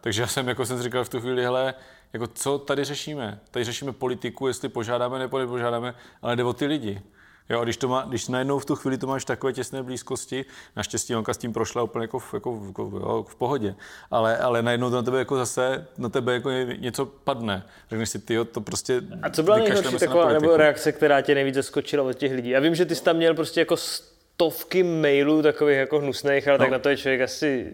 Takže 0.00 0.22
já 0.22 0.28
jsem 0.28 0.48
jako 0.48 0.66
jsem 0.66 0.82
říkal 0.82 1.04
v 1.04 1.08
tu 1.08 1.20
chvíli, 1.20 1.42
hele, 1.42 1.74
jako 2.12 2.26
co 2.26 2.58
tady 2.58 2.84
řešíme? 2.84 3.40
Tady 3.50 3.64
řešíme 3.64 3.92
politiku, 3.92 4.46
jestli 4.46 4.68
požádáme 4.68 5.18
nebo 5.18 5.38
nepožádáme, 5.38 5.94
ale 6.22 6.36
jde 6.36 6.44
o 6.44 6.52
ty 6.52 6.66
lidi. 6.66 7.02
Jo, 7.48 7.60
a 7.60 7.64
když, 7.64 7.76
to 7.76 7.88
má, 7.88 8.02
když 8.02 8.28
najednou 8.28 8.58
v 8.58 8.64
tu 8.64 8.76
chvíli 8.76 8.98
to 8.98 9.06
máš 9.06 9.22
v 9.22 9.26
takové 9.26 9.52
těsné 9.52 9.82
blízkosti, 9.82 10.44
naštěstí 10.76 11.16
onka 11.16 11.34
s 11.34 11.38
tím 11.38 11.52
prošla 11.52 11.82
úplně 11.82 12.04
jako 12.04 12.18
v, 12.18 12.34
jako, 12.34 12.62
jako, 12.66 12.82
jo, 12.82 13.24
v 13.28 13.36
pohodě, 13.36 13.74
ale, 14.10 14.38
ale 14.38 14.62
najednou 14.62 14.90
to 14.90 14.96
na 14.96 15.02
tebe 15.02 15.18
jako 15.18 15.36
zase, 15.36 15.86
na 15.98 16.08
tebe 16.08 16.32
jako 16.32 16.50
něco 16.76 17.06
padne. 17.06 17.66
Řekneš 17.90 18.10
si, 18.10 18.18
ty 18.18 18.38
to 18.52 18.60
prostě 18.60 19.02
A 19.22 19.30
co 19.30 19.42
byla 19.42 19.56
nejhorší 19.56 19.96
taková 19.96 20.32
nebo 20.32 20.56
reakce, 20.56 20.92
která 20.92 21.20
tě 21.20 21.34
nejvíc 21.34 21.54
zaskočila 21.54 22.04
od 22.04 22.12
těch 22.12 22.32
lidí? 22.32 22.50
Já 22.50 22.60
vím, 22.60 22.74
že 22.74 22.84
ty 22.84 22.94
jsi 22.94 23.02
tam 23.02 23.16
měl 23.16 23.34
prostě 23.34 23.60
jako 23.60 23.76
stovky 23.76 24.82
mailů 24.82 25.42
takových 25.42 25.76
jako 25.76 25.98
hnusných, 25.98 26.48
ale 26.48 26.58
no. 26.58 26.64
tak 26.64 26.70
na 26.70 26.78
to 26.78 26.88
je 26.88 26.96
člověk 26.96 27.20
asi 27.20 27.72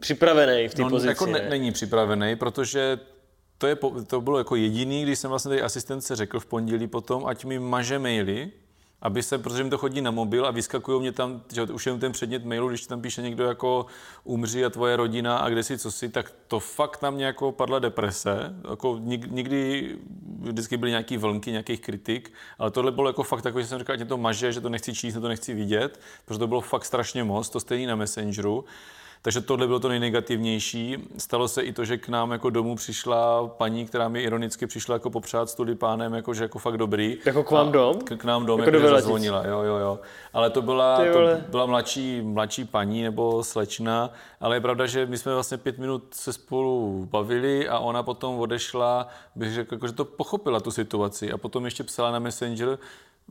připravený 0.00 0.68
v 0.68 0.74
té 0.74 0.82
no, 0.82 0.90
pozici. 0.90 1.08
Jako 1.08 1.26
ne, 1.26 1.46
není 1.50 1.72
připravený, 1.72 2.36
protože 2.36 2.98
to, 3.58 3.66
je, 3.66 3.76
to 4.06 4.20
bylo 4.20 4.38
jako 4.38 4.56
jediný, 4.56 5.02
když 5.02 5.18
jsem 5.18 5.30
vlastně 5.30 5.48
tady 5.48 5.62
asistence 5.62 6.16
řekl 6.16 6.40
v 6.40 6.46
pondělí 6.46 6.86
potom, 6.86 7.26
ať 7.26 7.44
mi 7.44 7.58
maže 7.58 7.98
maily, 7.98 8.50
aby 9.06 9.22
se, 9.22 9.38
protože 9.38 9.64
mi 9.64 9.70
to 9.70 9.78
chodí 9.78 10.00
na 10.00 10.10
mobil 10.10 10.46
a 10.46 10.50
vyskakují 10.50 11.00
mě 11.00 11.12
tam, 11.12 11.42
že 11.52 11.62
už 11.62 11.86
jenom 11.86 12.00
ten 12.00 12.12
předmět 12.12 12.44
mailu, 12.44 12.68
když 12.68 12.86
tam 12.86 13.00
píše 13.00 13.22
někdo 13.22 13.44
jako 13.44 13.86
umří 14.24 14.64
a 14.64 14.70
tvoje 14.70 14.96
rodina 14.96 15.38
a 15.38 15.48
kde 15.48 15.62
si, 15.62 15.78
co 15.78 15.90
si, 15.90 16.08
tak 16.08 16.32
to 16.48 16.60
fakt 16.60 17.02
na 17.02 17.10
mě 17.10 17.24
jako 17.24 17.52
padla 17.52 17.78
deprese. 17.78 18.54
Jako 18.70 18.98
nikdy 19.26 19.96
vždycky 20.40 20.76
byly 20.76 20.90
nějaký 20.90 21.16
vlnky, 21.16 21.50
nějakých 21.50 21.80
kritik, 21.80 22.32
ale 22.58 22.70
tohle 22.70 22.92
bylo 22.92 23.08
jako 23.08 23.22
fakt 23.22 23.42
takový, 23.42 23.64
že 23.64 23.68
jsem 23.68 23.78
říkal, 23.78 23.98
že 23.98 24.04
to 24.04 24.16
maže, 24.18 24.52
že 24.52 24.60
to 24.60 24.68
nechci 24.68 24.94
číst, 24.94 25.14
že 25.14 25.20
to 25.20 25.28
nechci 25.28 25.54
vidět, 25.54 26.00
protože 26.24 26.38
to 26.38 26.46
bylo 26.46 26.60
fakt 26.60 26.84
strašně 26.84 27.24
moc, 27.24 27.48
to 27.48 27.60
stejný 27.60 27.86
na 27.86 27.96
Messengeru. 27.96 28.64
Takže 29.22 29.40
tohle 29.40 29.66
bylo 29.66 29.80
to 29.80 29.88
nejnegativnější. 29.88 30.96
Stalo 31.18 31.48
se 31.48 31.62
i 31.62 31.72
to, 31.72 31.84
že 31.84 31.96
k 31.96 32.08
nám 32.08 32.30
jako 32.30 32.50
domů 32.50 32.76
přišla 32.76 33.46
paní, 33.46 33.86
která 33.86 34.08
mi 34.08 34.22
ironicky 34.22 34.66
přišla 34.66 34.94
jako 34.94 35.10
popřát 35.10 35.50
s 35.50 35.54
tulipánem, 35.54 36.14
jako, 36.14 36.34
že 36.34 36.44
jako 36.44 36.58
fakt 36.58 36.76
dobrý. 36.76 37.18
Jako 37.24 37.44
k 37.44 37.50
vám 37.50 37.72
dom? 37.72 37.98
K, 37.98 38.16
k 38.16 38.24
nám 38.24 38.46
dom, 38.46 38.60
jako, 38.60 38.76
jako 38.76 38.88
zazvonila, 38.88 39.46
jo, 39.46 39.62
jo, 39.62 39.76
jo. 39.76 39.98
Ale 40.32 40.50
to 40.50 40.62
byla, 40.62 40.96
to 41.12 41.50
byla 41.50 41.66
mladší, 41.66 42.22
mladší 42.22 42.64
paní 42.64 43.02
nebo 43.02 43.44
slečna, 43.44 44.10
ale 44.40 44.56
je 44.56 44.60
pravda, 44.60 44.86
že 44.86 45.06
my 45.06 45.18
jsme 45.18 45.34
vlastně 45.34 45.56
pět 45.56 45.78
minut 45.78 46.04
se 46.10 46.32
spolu 46.32 47.08
bavili 47.10 47.68
a 47.68 47.78
ona 47.78 48.02
potom 48.02 48.38
odešla, 48.38 49.08
bych 49.34 49.54
řekl, 49.54 49.74
jako, 49.74 49.86
že 49.86 49.92
to 49.92 50.04
pochopila 50.04 50.60
tu 50.60 50.70
situaci 50.70 51.32
a 51.32 51.38
potom 51.38 51.64
ještě 51.64 51.84
psala 51.84 52.10
na 52.10 52.18
Messenger, 52.18 52.78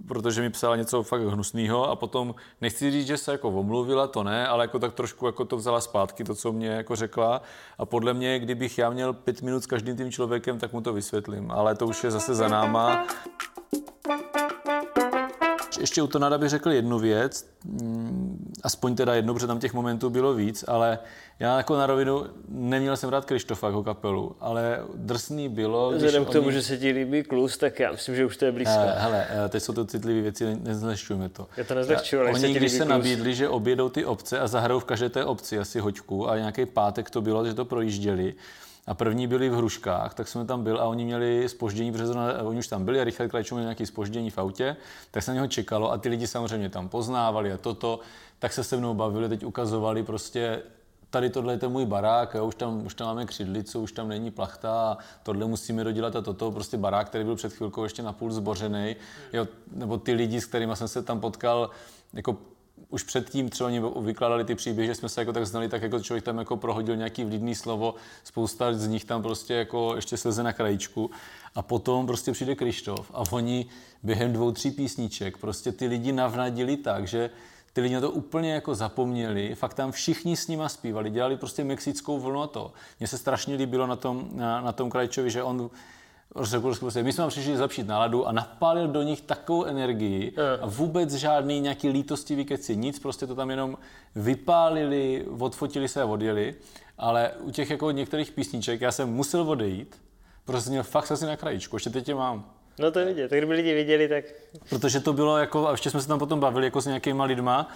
protože 0.07 0.41
mi 0.41 0.49
psala 0.49 0.75
něco 0.75 1.03
fakt 1.03 1.21
hnusného 1.21 1.89
a 1.89 1.95
potom 1.95 2.35
nechci 2.61 2.91
říct, 2.91 3.07
že 3.07 3.17
se 3.17 3.31
jako 3.31 3.49
omluvila, 3.49 4.07
to 4.07 4.23
ne, 4.23 4.47
ale 4.47 4.63
jako 4.63 4.79
tak 4.79 4.93
trošku 4.93 5.25
jako 5.25 5.45
to 5.45 5.57
vzala 5.57 5.81
zpátky, 5.81 6.23
to, 6.23 6.35
co 6.35 6.51
mě 6.51 6.67
jako 6.67 6.95
řekla 6.95 7.41
a 7.77 7.85
podle 7.85 8.13
mě, 8.13 8.39
kdybych 8.39 8.77
já 8.77 8.89
měl 8.89 9.13
pět 9.13 9.41
minut 9.41 9.63
s 9.63 9.67
každým 9.67 9.97
tím 9.97 10.11
člověkem, 10.11 10.59
tak 10.59 10.73
mu 10.73 10.81
to 10.81 10.93
vysvětlím, 10.93 11.51
ale 11.51 11.75
to 11.75 11.87
už 11.87 12.03
je 12.03 12.11
zase 12.11 12.35
za 12.35 12.47
náma. 12.47 13.07
Ještě 15.77 16.01
u 16.01 16.07
Tonada 16.07 16.37
bych 16.37 16.49
řekl 16.49 16.71
jednu 16.71 16.99
věc, 16.99 17.49
mm, 17.63 18.53
aspoň 18.63 18.95
teda 18.95 19.13
jednu, 19.13 19.33
protože 19.33 19.47
tam 19.47 19.59
těch 19.59 19.73
momentů 19.73 20.09
bylo 20.09 20.33
víc, 20.33 20.65
ale 20.67 20.99
já 21.39 21.57
jako 21.57 21.77
na 21.77 21.85
rovinu 21.85 22.25
neměl 22.49 22.97
jsem 22.97 23.09
rád 23.09 23.25
Krištofa 23.25 23.67
jako 23.67 23.83
kapelu, 23.83 24.35
ale 24.39 24.79
drsný 24.95 25.49
bylo, 25.49 25.91
Vzhledem 25.91 26.25
k 26.25 26.29
tomu, 26.29 26.47
oni... 26.47 26.53
že 26.55 26.61
se 26.61 26.77
ti 26.77 26.91
líbí 26.91 27.23
klus, 27.23 27.57
tak 27.57 27.79
já 27.79 27.91
myslím, 27.91 28.15
že 28.15 28.25
už 28.25 28.37
to 28.37 28.45
je 28.45 28.51
blízko. 28.51 28.75
Uh, 28.75 28.91
hele, 28.95 29.27
uh, 29.43 29.49
teď 29.49 29.63
jsou 29.63 29.73
to 29.73 29.85
citlivé 29.85 30.21
věci, 30.21 30.57
nezlehčujeme 30.61 31.29
to. 31.29 31.47
Já 31.57 31.63
to 31.63 31.75
nezlehčuju, 31.75 32.21
ale 32.21 32.31
Oni, 32.31 32.39
se 32.39 32.49
když 32.49 32.71
se 32.71 32.77
klus. 32.77 32.89
nabídli, 32.89 33.35
že 33.35 33.49
objedou 33.49 33.89
ty 33.89 34.05
obce 34.05 34.39
a 34.39 34.47
zahrajou 34.47 34.79
v 34.79 34.85
každé 34.85 35.09
té 35.09 35.25
obci 35.25 35.59
asi 35.59 35.79
hoďku 35.79 36.29
a 36.29 36.37
nějaký 36.37 36.65
pátek 36.65 37.09
to 37.09 37.21
bylo, 37.21 37.45
že 37.45 37.53
to 37.53 37.65
projížděli, 37.65 38.33
a 38.87 38.93
první 38.93 39.27
byli 39.27 39.49
v 39.49 39.55
Hruškách, 39.55 40.13
tak 40.13 40.27
jsme 40.27 40.45
tam 40.45 40.63
byl 40.63 40.81
a 40.81 40.83
oni 40.83 41.05
měli 41.05 41.49
spoždění, 41.49 41.91
protože 41.91 42.07
zrovna, 42.07 42.43
oni 42.43 42.59
už 42.59 42.67
tam 42.67 42.85
byli 42.85 43.01
a 43.01 43.03
rychle 43.03 43.27
Krajčů 43.27 43.55
měli 43.55 43.65
nějaké 43.65 43.85
spoždění 43.85 44.29
v 44.29 44.37
autě, 44.37 44.75
tak 45.11 45.23
se 45.23 45.31
na 45.31 45.35
něho 45.35 45.47
čekalo 45.47 45.91
a 45.91 45.97
ty 45.97 46.09
lidi 46.09 46.27
samozřejmě 46.27 46.69
tam 46.69 46.89
poznávali 46.89 47.53
a 47.53 47.57
toto, 47.57 47.99
tak 48.39 48.53
se 48.53 48.63
se 48.63 48.77
mnou 48.77 48.93
bavili, 48.93 49.29
teď 49.29 49.45
ukazovali 49.45 50.03
prostě 50.03 50.61
tady 51.09 51.29
tohle 51.29 51.53
je 51.53 51.57
ten 51.57 51.71
můj 51.71 51.85
barák, 51.85 52.33
jo, 52.33 52.45
už, 52.45 52.55
tam, 52.55 52.85
už 52.85 52.93
tam 52.93 53.07
máme 53.07 53.25
křidlicu, 53.25 53.81
už 53.81 53.91
tam 53.91 54.07
není 54.07 54.31
plachta 54.31 54.91
a 54.91 54.97
tohle 55.23 55.45
musíme 55.45 55.83
dodělat 55.83 56.15
a 56.15 56.21
toto, 56.21 56.51
prostě 56.51 56.77
barák, 56.77 57.07
který 57.07 57.23
byl 57.23 57.35
před 57.35 57.53
chvilkou 57.53 57.83
ještě 57.83 58.03
napůl 58.03 58.31
zbořený, 58.31 58.95
jo, 59.33 59.47
nebo 59.71 59.97
ty 59.97 60.13
lidi, 60.13 60.41
s 60.41 60.45
kterými 60.45 60.75
jsem 60.75 60.87
se 60.87 61.03
tam 61.03 61.19
potkal, 61.19 61.69
jako 62.13 62.37
už 62.95 63.03
předtím 63.03 63.49
třeba 63.49 63.67
oni 63.67 63.81
vykládali 64.01 64.43
ty 64.43 64.55
příběhy, 64.55 64.87
že 64.87 64.95
jsme 64.95 65.09
se 65.09 65.21
jako 65.21 65.33
tak 65.33 65.45
znali, 65.45 65.69
tak 65.69 65.81
jako 65.81 65.99
člověk 65.99 66.23
tam 66.23 66.37
jako 66.37 66.57
prohodil 66.57 66.95
nějaký 66.95 67.23
vlídný 67.23 67.55
slovo, 67.55 67.95
spousta 68.23 68.73
z 68.73 68.87
nich 68.87 69.05
tam 69.05 69.21
prostě 69.21 69.53
jako 69.53 69.95
ještě 69.95 70.17
sleze 70.17 70.43
na 70.43 70.53
krajičku 70.53 71.11
a 71.55 71.61
potom 71.61 72.07
prostě 72.07 72.31
přijde 72.31 72.55
Krištof 72.55 73.11
a 73.13 73.23
oni 73.31 73.65
během 74.03 74.33
dvou, 74.33 74.51
tří 74.51 74.71
písniček 74.71 75.37
prostě 75.37 75.71
ty 75.71 75.87
lidi 75.87 76.11
navnadili 76.11 76.77
tak, 76.77 77.07
že 77.07 77.29
ty 77.73 77.81
lidi 77.81 77.95
na 77.95 78.01
to 78.01 78.11
úplně 78.11 78.53
jako 78.53 78.75
zapomněli, 78.75 79.55
fakt 79.55 79.73
tam 79.73 79.91
všichni 79.91 80.37
s 80.37 80.47
nima 80.47 80.69
zpívali, 80.69 81.09
dělali 81.09 81.37
prostě 81.37 81.63
mexickou 81.63 82.19
vlnu 82.19 82.41
a 82.41 82.47
to. 82.47 82.73
Mně 82.99 83.07
se 83.07 83.17
strašně 83.17 83.55
líbilo 83.55 83.87
na 83.87 83.95
tom, 83.95 84.29
na, 84.31 84.61
na 84.61 84.71
tom 84.71 84.89
Krajčovi, 84.89 85.29
že 85.29 85.43
on 85.43 85.69
řekl, 86.41 86.75
prostě, 86.75 87.03
my 87.03 87.13
jsme 87.13 87.21
vám 87.21 87.29
přišli 87.29 87.57
zapšít 87.57 87.87
náladu 87.87 88.27
a 88.27 88.31
napálil 88.31 88.87
do 88.87 89.01
nich 89.01 89.21
takovou 89.21 89.65
energii 89.65 90.35
a 90.61 90.67
vůbec 90.67 91.13
žádný 91.13 91.59
nějaký 91.59 91.89
lítostivý 91.89 92.45
keci, 92.45 92.75
nic, 92.75 92.99
prostě 92.99 93.27
to 93.27 93.35
tam 93.35 93.49
jenom 93.49 93.77
vypálili, 94.15 95.25
odfotili 95.39 95.87
se 95.87 96.01
a 96.01 96.05
odjeli, 96.05 96.55
ale 96.97 97.31
u 97.39 97.51
těch 97.51 97.69
jako 97.69 97.91
některých 97.91 98.31
písniček 98.31 98.81
já 98.81 98.91
jsem 98.91 99.09
musel 99.09 99.49
odejít, 99.49 100.01
protože 100.45 100.69
měl 100.69 100.83
fakt 100.83 101.11
asi 101.11 101.25
na 101.25 101.37
krajičku, 101.37 101.75
ještě 101.75 101.89
teď 101.89 102.05
tě 102.05 102.15
mám. 102.15 102.51
No 102.79 102.91
to 102.91 102.99
je 102.99 103.05
vidět, 103.05 103.29
tak 103.29 103.39
kdyby 103.39 103.53
lidi 103.53 103.73
viděli, 103.73 104.07
tak... 104.07 104.25
Protože 104.69 104.99
to 104.99 105.13
bylo 105.13 105.37
jako, 105.37 105.67
a 105.67 105.71
ještě 105.71 105.89
jsme 105.89 106.01
se 106.01 106.07
tam 106.07 106.19
potom 106.19 106.39
bavili 106.39 106.67
jako 106.67 106.81
s 106.81 106.85
nějakýma 106.85 107.23
lidma, 107.23 107.69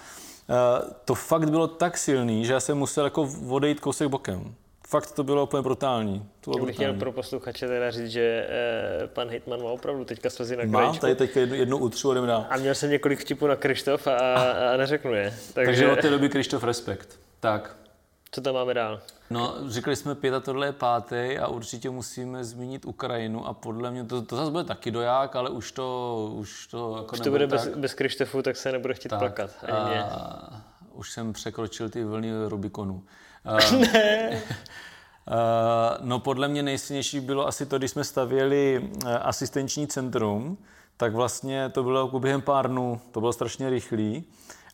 uh, 0.48 0.90
to 1.04 1.14
fakt 1.14 1.50
bylo 1.50 1.68
tak 1.68 1.98
silný, 1.98 2.44
že 2.44 2.52
já 2.52 2.60
jsem 2.60 2.78
musel 2.78 3.04
jako 3.04 3.30
odejít 3.48 3.80
kousek 3.80 4.08
bokem. 4.08 4.54
Fakt 4.90 5.10
to 5.10 5.24
bylo 5.24 5.42
úplně 5.42 5.62
brutální. 5.62 6.28
To 6.40 6.50
bylo 6.50 6.66
bych 6.66 6.74
chtěl 6.74 6.94
pro 6.94 7.12
posluchače 7.12 7.68
teda 7.68 7.90
říct, 7.90 8.10
že 8.10 8.46
eh, 8.48 9.06
pan 9.06 9.28
Hitman 9.28 9.62
má 9.62 9.70
opravdu 9.70 10.04
teďka 10.04 10.30
slzy 10.30 10.56
na 10.56 10.64
Mám 10.64 10.98
tady 10.98 11.14
teď 11.14 11.36
jednu, 11.36 11.54
jednu 11.54 11.78
utřu 11.78 12.12
jdem 12.12 12.26
dál. 12.26 12.46
A 12.50 12.56
měl 12.56 12.74
jsem 12.74 12.90
několik 12.90 13.20
vtipů 13.20 13.46
na 13.46 13.56
Krištof 13.56 14.06
a, 14.06 14.16
a, 14.16 14.72
a 14.74 14.76
neřeknu 14.76 15.14
je. 15.14 15.34
Takže... 15.54 15.70
Takže 15.70 15.92
od 15.92 16.00
té 16.00 16.10
doby 16.10 16.28
Krištof 16.28 16.64
respekt. 16.64 17.18
Tak. 17.40 17.76
Co 18.30 18.40
tam 18.40 18.54
máme 18.54 18.74
dál? 18.74 19.00
No, 19.30 19.54
řekli 19.66 19.96
jsme 19.96 20.14
pět 20.14 20.34
a 20.34 20.40
tohle 20.40 20.66
je 20.66 20.72
pátý 20.72 21.38
a 21.38 21.48
určitě 21.48 21.90
musíme 21.90 22.44
zmínit 22.44 22.84
Ukrajinu 22.84 23.46
a 23.46 23.54
podle 23.54 23.90
mě 23.90 24.04
to, 24.04 24.22
to 24.22 24.36
zase 24.36 24.50
bude 24.50 24.64
taky 24.64 24.90
doják, 24.90 25.36
ale 25.36 25.50
už 25.50 25.72
to, 25.72 26.28
už 26.34 26.66
to 26.66 26.94
jako 26.96 27.12
Už 27.12 27.20
to 27.20 27.30
bude 27.30 27.46
tak. 27.46 27.60
bez, 27.60 27.76
bez 27.76 27.94
Krištofu, 27.94 28.42
tak 28.42 28.56
se 28.56 28.72
nebude 28.72 28.94
chtít 28.94 29.08
tak, 29.08 29.18
plakat. 29.18 29.50
A, 29.72 30.62
už 30.92 31.12
jsem 31.12 31.32
překročil 31.32 31.88
ty 31.88 32.04
vlny 32.04 32.30
Rubikonu. 32.48 33.02
ne. 33.78 34.42
no 36.00 36.18
podle 36.18 36.48
mě 36.48 36.62
nejsilnější 36.62 37.20
bylo 37.20 37.46
asi 37.46 37.66
to, 37.66 37.78
když 37.78 37.90
jsme 37.90 38.04
stavěli 38.04 38.90
eh, 39.06 39.18
asistenční 39.18 39.86
centrum, 39.86 40.58
tak 40.96 41.14
vlastně 41.14 41.68
to 41.68 41.82
bylo 41.82 42.04
jako 42.04 42.20
během 42.20 42.42
pár 42.42 42.70
dnů, 42.70 43.00
to 43.10 43.20
bylo 43.20 43.32
strašně 43.32 43.70
rychlý. 43.70 44.24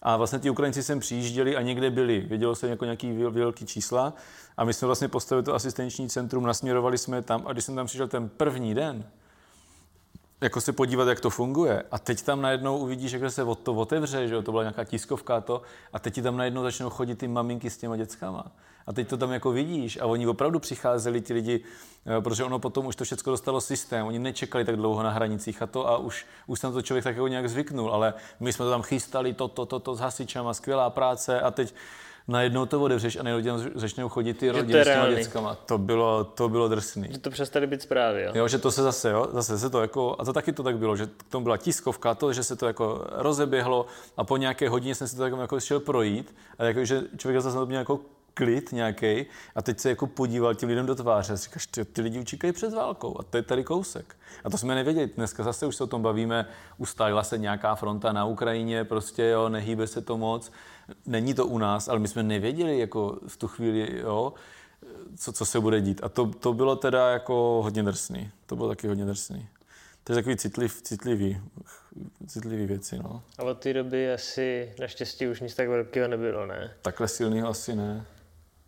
A 0.03 0.17
vlastně 0.17 0.39
ti 0.39 0.51
Ukrajinci 0.51 0.83
sem 0.83 1.01
přijížděli 1.01 1.57
a 1.57 1.63
někde 1.63 1.91
byli. 1.91 2.21
Vědělo 2.21 2.55
se 2.55 2.69
jako 2.69 2.85
nějaký 2.85 3.13
velký 3.13 3.67
čísla. 3.67 4.13
A 4.57 4.65
my 4.65 4.75
jsme 4.75 4.87
vlastně 4.87 5.09
postavili 5.09 5.45
to 5.45 5.55
asistenční 5.55 6.09
centrum, 6.09 6.47
nasměrovali 6.47 6.99
jsme 6.99 7.23
tam 7.23 7.43
a 7.47 7.53
když 7.53 7.65
jsem 7.65 7.77
tam 7.77 7.87
přišel 7.87 8.09
ten 8.09 8.29
první 8.29 8.75
den, 8.75 9.05
jako 10.41 10.61
se 10.61 10.73
podívat, 10.73 11.09
jak 11.09 11.21
to 11.21 11.31
funguje. 11.31 11.83
A 11.91 11.99
teď 11.99 12.23
tam 12.23 12.43
najednou 12.43 12.79
uvidíš, 12.79 13.13
jak 13.13 13.33
se 13.33 13.45
to 13.63 13.73
otevře, 13.73 14.29
že 14.29 14.35
jo? 14.35 14.43
to 14.43 14.51
byla 14.51 14.63
nějaká 14.63 14.85
tiskovka 14.85 15.41
to, 15.41 15.63
a 15.93 15.99
teď 15.99 16.15
ti 16.15 16.23
tam 16.23 16.37
najednou 16.37 16.63
začnou 16.63 16.91
chodit 16.91 17.15
ty 17.15 17.29
maminky 17.29 17.71
s 17.71 17.77
těma 17.77 17.97
dětskama. 17.97 18.53
A 18.87 18.93
teď 18.93 19.09
to 19.09 19.17
tam 19.17 19.33
jako 19.33 19.51
vidíš 19.51 19.99
a 20.01 20.07
oni 20.07 20.27
opravdu 20.27 20.59
přicházeli 20.59 21.21
ti 21.21 21.35
lidi, 21.35 21.61
eh, 22.07 22.21
protože 22.21 22.45
ono 22.45 22.59
potom 22.59 22.87
už 22.87 22.97
to 22.97 23.05
všechno 23.05 23.33
dostalo 23.33 23.61
systém, 23.61 24.07
oni 24.07 24.19
nečekali 24.19 24.65
tak 24.65 24.77
dlouho 24.77 25.03
na 25.03 25.11
hranicích 25.11 25.63
a 25.63 25.67
to 25.67 25.89
a 25.89 25.97
už, 25.97 26.27
už 26.47 26.61
tam 26.61 26.73
to 26.73 26.83
člověk 26.83 27.05
tak 27.05 27.17
jako 27.17 27.29
nějak 27.29 27.49
zvyknul, 27.49 27.91
ale 27.91 28.15
my 28.41 28.53
jsme 28.53 28.65
to 28.65 28.71
tam 28.71 28.83
chystali, 28.83 29.33
to, 29.33 29.49
to, 29.49 29.67
to, 29.67 29.79
to 29.79 29.95
s 29.95 30.01
hasičama, 30.01 30.55
skvělá 30.55 30.91
práce 30.91 31.41
a 31.41 31.51
teď 31.51 31.75
najednou 32.29 32.67
to 32.67 32.83
odevřeš 32.83 33.17
a 33.17 33.23
najednou 33.23 33.59
začnou 33.75 34.09
chodit 34.09 34.35
ty 34.35 34.51
rodiny 34.51 34.83
s 34.83 34.85
těma 34.85 35.09
dětskama. 35.09 35.55
To 35.55 35.79
bylo, 35.79 36.25
to 36.25 36.49
bylo 36.49 36.69
drsný. 36.69 37.09
Že 37.11 37.19
to 37.19 37.31
přestali 37.31 37.67
být 37.67 37.83
zprávy, 37.83 38.23
jo? 38.23 38.33
jo? 38.35 38.49
že 38.49 38.59
to 38.59 38.71
se 38.71 38.83
zase, 38.83 39.11
jo, 39.11 39.29
zase 39.33 39.59
se 39.59 39.71
to 39.71 39.81
jako, 39.81 40.17
a 40.19 40.25
to 40.25 40.33
taky 40.33 40.53
to 40.53 40.63
tak 40.63 40.79
bylo, 40.79 40.97
že 40.97 41.07
k 41.07 41.23
tomu 41.23 41.45
byla 41.45 41.57
tiskovka, 41.57 42.15
to, 42.15 42.33
že 42.33 42.45
se 42.45 42.57
to 42.57 42.67
jako 42.67 43.05
rozeběhlo 43.13 43.87
a 44.17 44.25
po 44.25 44.37
nějaké 44.37 44.69
hodině 44.69 44.95
jsem 44.95 45.09
si 45.09 45.17
to 45.17 45.25
jako, 45.25 45.41
jako 45.41 45.61
šel 45.61 45.81
projít 45.81 46.35
a 46.59 46.65
jako, 46.65 46.85
že 46.85 47.03
člověk 47.17 47.43
zase 47.43 47.67
měl 47.67 47.79
jako 47.79 48.01
klid 48.37 48.73
nějaký 48.73 49.27
a 49.55 49.63
teď 49.63 49.81
se 49.81 49.89
jako 49.89 50.07
podíval 50.07 50.55
těm 50.55 50.69
lidem 50.69 50.87
do 50.87 50.95
tváře 50.95 51.33
a 51.33 51.37
říkáš, 51.37 51.67
ty, 51.67 51.85
ty 51.85 52.03
lidi 52.03 52.21
učíkají 52.21 52.53
před 52.53 52.75
válkou 52.75 53.17
a 53.21 53.23
to 53.23 53.37
je 53.37 53.43
tady 53.43 53.65
kousek. 53.65 54.17
A 54.45 54.51
to 54.51 54.59
jsme 54.59 54.75
nevěděli. 54.75 55.11
Dneska 55.17 55.43
zase 55.43 55.67
už 55.67 55.77
se 55.77 55.85
o 55.85 55.87
tom 55.87 56.03
bavíme, 56.03 56.47
ustála 56.79 57.23
se 57.23 57.39
nějaká 57.39 57.75
fronta 57.75 58.13
na 58.13 58.25
Ukrajině, 58.25 58.85
prostě 58.85 59.25
jo, 59.25 59.49
nehýbe 59.49 59.87
se 59.87 60.01
to 60.01 60.17
moc. 60.17 60.53
Není 61.07 61.35
to 61.35 61.47
u 61.47 61.59
nás, 61.59 61.89
ale 61.89 61.99
my 61.99 62.09
jsme 62.09 62.23
nevěděli 62.23 62.79
jako 62.79 63.19
v 63.27 63.37
tu 63.37 63.49
chvíli, 63.49 63.99
jo, 63.99 64.33
co, 65.17 65.33
co 65.33 65.47
se 65.47 65.61
bude 65.61 65.81
dít. 65.81 66.01
A 66.03 66.09
to, 66.09 66.27
to 66.27 66.53
bylo 66.53 66.77
teda 66.77 67.11
jako 67.11 67.61
hodně 67.65 67.83
drsný. 67.83 68.31
To 68.47 68.57
bylo 68.57 68.69
taky 68.69 68.89
hodně 68.89 69.05
drsný. 69.05 69.49
To 70.05 70.13
je 70.13 70.15
takový 70.15 70.37
citliv, 70.37 70.83
citlivý, 70.83 71.41
citlivý 72.27 72.67
věci, 72.67 72.99
no. 72.99 73.23
A 73.39 73.43
od 73.43 73.59
té 73.59 73.73
doby 73.73 74.13
asi 74.13 74.75
naštěstí 74.81 75.29
už 75.29 75.41
nic 75.41 75.55
tak 75.55 75.69
velkého 75.69 76.09
nebylo, 76.09 76.47
ne? 76.47 76.75
Takhle 76.83 77.09
silného 77.09 77.49
asi 77.49 77.75
ne. 77.75 78.07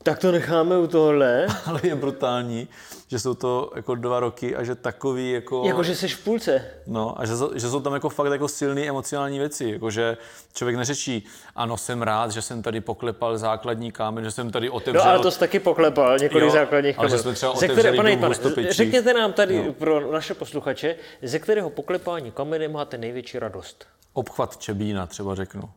Tak 0.02 0.18
to 0.18 0.32
necháme 0.32 0.78
u 0.78 0.86
tohle. 0.86 1.46
Ale 1.66 1.80
je 1.82 1.94
brutální, 1.94 2.68
že 3.08 3.18
jsou 3.18 3.34
to 3.34 3.72
jako 3.76 3.94
dva 3.94 4.20
roky 4.20 4.56
a 4.56 4.64
že 4.64 4.74
takový 4.74 5.30
jako... 5.30 5.62
Jako, 5.66 5.82
že 5.82 5.94
jsi 5.94 6.08
v 6.08 6.24
půlce. 6.24 6.64
No 6.86 7.20
a 7.20 7.26
že, 7.26 7.32
že 7.54 7.68
jsou 7.68 7.80
tam 7.80 7.94
jako 7.94 8.08
fakt 8.08 8.32
jako 8.32 8.48
silné 8.48 8.82
emocionální 8.82 9.38
věci, 9.38 9.70
jako 9.70 9.90
že 9.90 10.16
člověk 10.54 10.76
neřečí, 10.76 11.26
ano, 11.56 11.76
jsem 11.76 12.02
rád, 12.02 12.30
že 12.30 12.42
jsem 12.42 12.62
tady 12.62 12.80
poklepal 12.80 13.38
základní 13.38 13.92
kámen, 13.92 14.24
že 14.24 14.30
jsem 14.30 14.50
tady 14.50 14.70
otevřel... 14.70 15.04
No 15.04 15.10
ale 15.10 15.18
to 15.18 15.30
jsi 15.30 15.38
taky 15.38 15.58
poklepal, 15.58 16.18
několik 16.18 16.44
jo, 16.44 16.50
základních 16.50 16.96
kámen. 16.96 17.10
Ale 17.10 17.18
že 17.18 17.22
jsme 17.22 17.32
třeba 17.32 17.56
ze 17.56 17.68
které, 17.68 17.92
pane, 17.92 18.16
pane, 18.16 18.34
řekněte 18.70 19.14
nám 19.14 19.32
tady 19.32 19.56
jo. 19.56 19.72
pro 19.72 20.12
naše 20.12 20.34
posluchače, 20.34 20.96
ze 21.22 21.38
kterého 21.38 21.70
poklepání 21.70 22.30
kameny 22.30 22.68
máte 22.68 22.98
největší 22.98 23.38
radost? 23.38 23.86
Obchvat 24.12 24.56
Čebína 24.56 25.06
třeba 25.06 25.34
řeknu. 25.34 25.70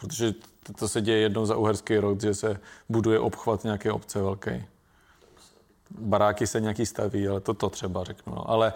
Protože 0.00 0.34
to 0.78 0.88
se 0.88 1.00
děje 1.00 1.18
jednou 1.18 1.46
za 1.46 1.56
uherský 1.56 1.96
rok, 1.96 2.20
že 2.20 2.34
se 2.34 2.60
buduje 2.88 3.18
obchvat 3.18 3.64
nějaké 3.64 3.92
obce 3.92 4.22
velké. 4.22 4.64
Baráky 5.98 6.46
se 6.46 6.60
nějaký 6.60 6.86
staví, 6.86 7.28
ale 7.28 7.40
to, 7.40 7.54
to 7.54 7.70
třeba 7.70 8.04
řeknu. 8.04 8.34
No. 8.34 8.50
Ale 8.50 8.72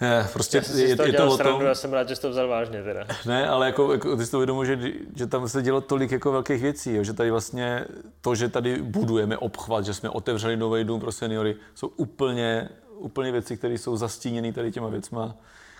je, 0.00 0.28
prostě 0.32 0.62
já 0.70 0.78
je, 0.78 0.88
je 0.88 1.12
to 1.12 1.30
o 1.30 1.38
tom... 1.38 1.62
Já 1.62 1.74
jsem 1.74 1.92
rád, 1.92 2.08
že 2.08 2.16
jsi 2.16 2.22
to 2.22 2.30
vzal 2.30 2.48
vážně 2.48 2.82
teda. 2.82 3.06
Ne, 3.26 3.48
ale 3.48 3.66
jako, 3.66 3.92
jako 3.92 4.16
ty 4.16 4.24
si 4.24 4.30
to 4.30 4.36
uvědomil, 4.36 4.64
že, 4.64 4.78
že 5.16 5.26
tam 5.26 5.48
se 5.48 5.62
dělo 5.62 5.80
tolik 5.80 6.10
jako 6.10 6.32
velkých 6.32 6.62
věcí, 6.62 6.94
jo, 6.94 7.04
že 7.04 7.12
tady 7.12 7.30
vlastně 7.30 7.84
to, 8.20 8.34
že 8.34 8.48
tady 8.48 8.82
budujeme 8.82 9.38
obchvat, 9.38 9.84
že 9.84 9.94
jsme 9.94 10.10
otevřeli 10.10 10.56
nový 10.56 10.84
dům 10.84 11.00
pro 11.00 11.12
seniory, 11.12 11.56
jsou 11.74 11.86
úplně, 11.86 12.68
úplně 12.94 13.32
věci, 13.32 13.56
které 13.56 13.74
jsou 13.74 13.96
zastíněny 13.96 14.52
tady 14.52 14.72
těma 14.72 14.88
věcma, 14.88 15.34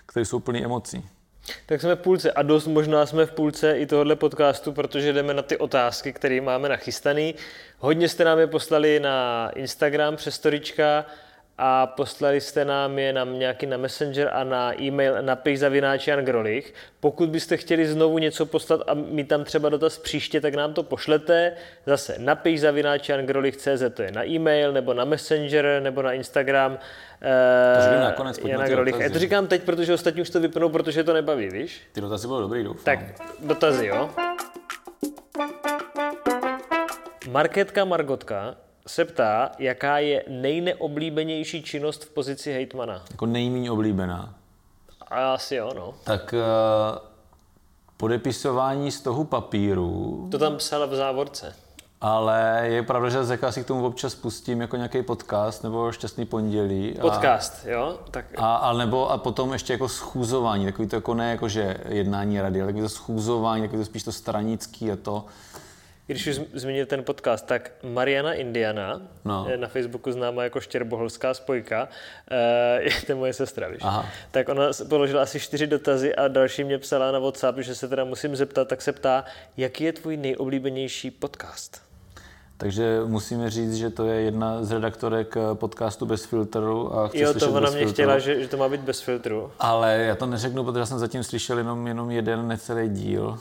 které 0.05 0.25
jsou 0.25 0.39
plné 0.39 0.59
emocí. 0.59 1.09
Tak 1.65 1.81
jsme 1.81 1.95
v 1.95 1.99
půlce 1.99 2.31
a 2.31 2.41
dost 2.41 2.67
možná 2.67 3.05
jsme 3.05 3.25
v 3.25 3.31
půlce 3.31 3.77
i 3.77 3.85
tohohle 3.85 4.15
podcastu, 4.15 4.71
protože 4.71 5.13
jdeme 5.13 5.33
na 5.33 5.41
ty 5.41 5.57
otázky, 5.57 6.13
které 6.13 6.41
máme 6.41 6.69
nachystaný. 6.69 7.35
Hodně 7.79 8.09
jste 8.09 8.23
nám 8.23 8.39
je 8.39 8.47
poslali 8.47 8.99
na 8.99 9.49
Instagram 9.55 10.15
přes 10.15 10.35
storička 10.35 11.05
a 11.57 11.87
poslali 11.87 12.41
jste 12.41 12.65
nám 12.65 12.99
je 12.99 13.13
na 13.13 13.23
nějaký 13.23 13.65
na 13.65 13.77
Messenger 13.77 14.29
a 14.33 14.43
na 14.43 14.81
e-mail 14.81 15.15
Jan 16.07 16.19
Grolich. 16.19 16.73
Pokud 16.99 17.29
byste 17.29 17.57
chtěli 17.57 17.87
znovu 17.87 18.17
něco 18.17 18.45
poslat 18.45 18.81
a 18.87 18.93
mít 18.93 19.27
tam 19.27 19.43
třeba 19.43 19.69
dotaz 19.69 19.97
příště, 19.97 20.41
tak 20.41 20.55
nám 20.55 20.73
to 20.73 20.83
pošlete. 20.83 21.53
Zase 21.85 22.15
napiš 22.19 22.61
zavináč 22.61 23.09
Jan 23.09 23.25
Grolich 23.25 23.57
CZ, 23.57 23.83
to 23.93 24.01
je 24.01 24.11
na 24.11 24.25
e-mail, 24.25 24.71
nebo 24.73 24.93
na 24.93 25.05
Messenger, 25.05 25.79
nebo 25.83 26.01
na 26.01 26.13
Instagram. 26.13 26.79
To 27.75 27.81
řekneme 27.81 28.03
nakonec, 28.03 28.39
Jana 28.45 28.67
Grolich. 28.67 28.95
Já 28.99 29.09
to 29.09 29.19
říkám 29.19 29.47
teď, 29.47 29.63
protože 29.63 29.93
ostatní 29.93 30.21
už 30.21 30.29
to 30.29 30.39
vypnou, 30.39 30.69
protože 30.69 31.03
to 31.03 31.13
nebaví, 31.13 31.49
víš? 31.49 31.81
Ty 31.91 32.01
dotazy 32.01 32.27
budou 32.27 32.41
dobrý, 32.41 32.63
doufám. 32.63 32.83
Tak, 32.83 32.99
dotazy, 33.39 33.87
jo? 33.87 34.09
Marketka 37.29 37.85
Margotka 37.85 38.55
se 38.87 39.05
ptá, 39.05 39.51
jaká 39.59 39.97
je 39.99 40.23
nejneoblíbenější 40.27 41.63
činnost 41.63 42.03
v 42.03 42.09
pozici 42.09 42.53
hejtmana. 42.53 43.03
Jako 43.11 43.25
nejméně 43.25 43.71
oblíbená. 43.71 44.33
A 45.07 45.33
asi 45.33 45.55
jo, 45.55 45.71
no. 45.75 45.93
Tak 46.03 46.33
uh, 46.33 46.97
podepisování 47.97 48.91
z 48.91 49.01
toho 49.01 49.23
papíru, 49.25 50.27
To 50.31 50.37
tam 50.39 50.55
psala 50.57 50.85
v 50.85 50.95
závorce. 50.95 51.55
ale 52.01 52.61
je 52.63 52.83
pravda, 52.83 53.09
že 53.09 53.23
zeka 53.23 53.51
si 53.51 53.63
k 53.63 53.67
tomu 53.67 53.85
občas 53.85 54.15
pustím 54.15 54.61
jako 54.61 54.75
nějaký 54.75 55.03
podcast 55.03 55.63
nebo 55.63 55.91
šťastný 55.91 56.25
pondělí. 56.25 56.97
A, 56.99 57.01
Podcast, 57.01 57.65
jo? 57.65 57.99
Tak 58.11 58.25
a, 58.37 58.55
a, 58.55 58.73
nebo 58.73 59.11
a 59.11 59.17
potom 59.17 59.53
ještě 59.53 59.73
jako 59.73 59.89
schůzování, 59.89 60.65
takový 60.65 60.87
to 60.87 60.95
jako 60.95 61.13
ne 61.13 61.31
jako 61.31 61.47
že 61.49 61.77
jednání 61.89 62.41
rady, 62.41 62.61
ale 62.61 62.67
takový 62.67 62.83
to 62.83 62.89
schůzování, 62.89 63.61
takový 63.61 63.81
to 63.81 63.85
spíš 63.85 64.03
to 64.03 64.11
stranický 64.11 64.91
a 64.91 64.95
to. 64.95 65.25
Když 66.07 66.27
už 66.27 66.35
zm- 66.39 66.45
zmínil 66.53 66.85
ten 66.85 67.03
podcast, 67.03 67.45
tak 67.45 67.71
Mariana 67.83 68.33
Indiana, 68.33 69.01
No. 69.25 69.45
je 69.49 69.57
na 69.57 69.67
Facebooku 69.67 70.11
známá 70.11 70.43
jako 70.43 70.59
Štěrboholská 70.61 71.33
spojka, 71.33 71.87
eh, 72.31 72.81
je 72.81 72.91
to 73.07 73.15
moje 73.15 73.33
sestra, 73.33 73.67
víš? 73.67 73.79
Aha. 73.81 74.05
Tak 74.31 74.49
ona 74.49 74.63
položila 74.89 75.21
asi 75.21 75.39
čtyři 75.39 75.67
dotazy 75.67 76.15
a 76.15 76.27
další 76.27 76.63
mě 76.63 76.77
psala 76.77 77.11
na 77.11 77.19
WhatsApp, 77.19 77.57
že 77.59 77.75
se 77.75 77.87
teda 77.87 78.03
musím 78.03 78.35
zeptat, 78.35 78.67
tak 78.67 78.81
se 78.81 78.91
ptá, 78.91 79.25
jaký 79.57 79.83
je 79.83 79.93
tvůj 79.93 80.17
nejoblíbenější 80.17 81.11
podcast? 81.11 81.81
Takže 82.59 82.99
musíme 83.05 83.49
říct, 83.49 83.75
že 83.75 83.89
to 83.89 84.05
je 84.05 84.21
jedna 84.21 84.63
z 84.63 84.71
redaktorek 84.71 85.37
eh, 85.37 85.55
podcastu 85.55 86.05
Bez 86.05 86.25
filtru 86.25 86.95
a 86.95 87.07
chce 87.07 87.17
Jo, 87.17 87.31
slyšet 87.31 87.45
to 87.47 87.51
ona 87.53 87.69
mě 87.69 87.77
filtru. 87.79 87.93
chtěla, 87.93 88.19
že, 88.19 88.41
že 88.41 88.47
to 88.47 88.57
má 88.57 88.69
být 88.69 88.81
bez 88.81 89.01
filtru. 89.01 89.51
Ale 89.59 89.97
já 89.97 90.15
to 90.15 90.25
neřeknu, 90.25 90.63
protože 90.63 90.85
jsem 90.85 90.99
zatím 90.99 91.23
slyšel 91.23 91.57
jenom, 91.57 91.87
jenom 91.87 92.11
jeden 92.11 92.47
necelý 92.47 92.89
díl. 92.89 93.39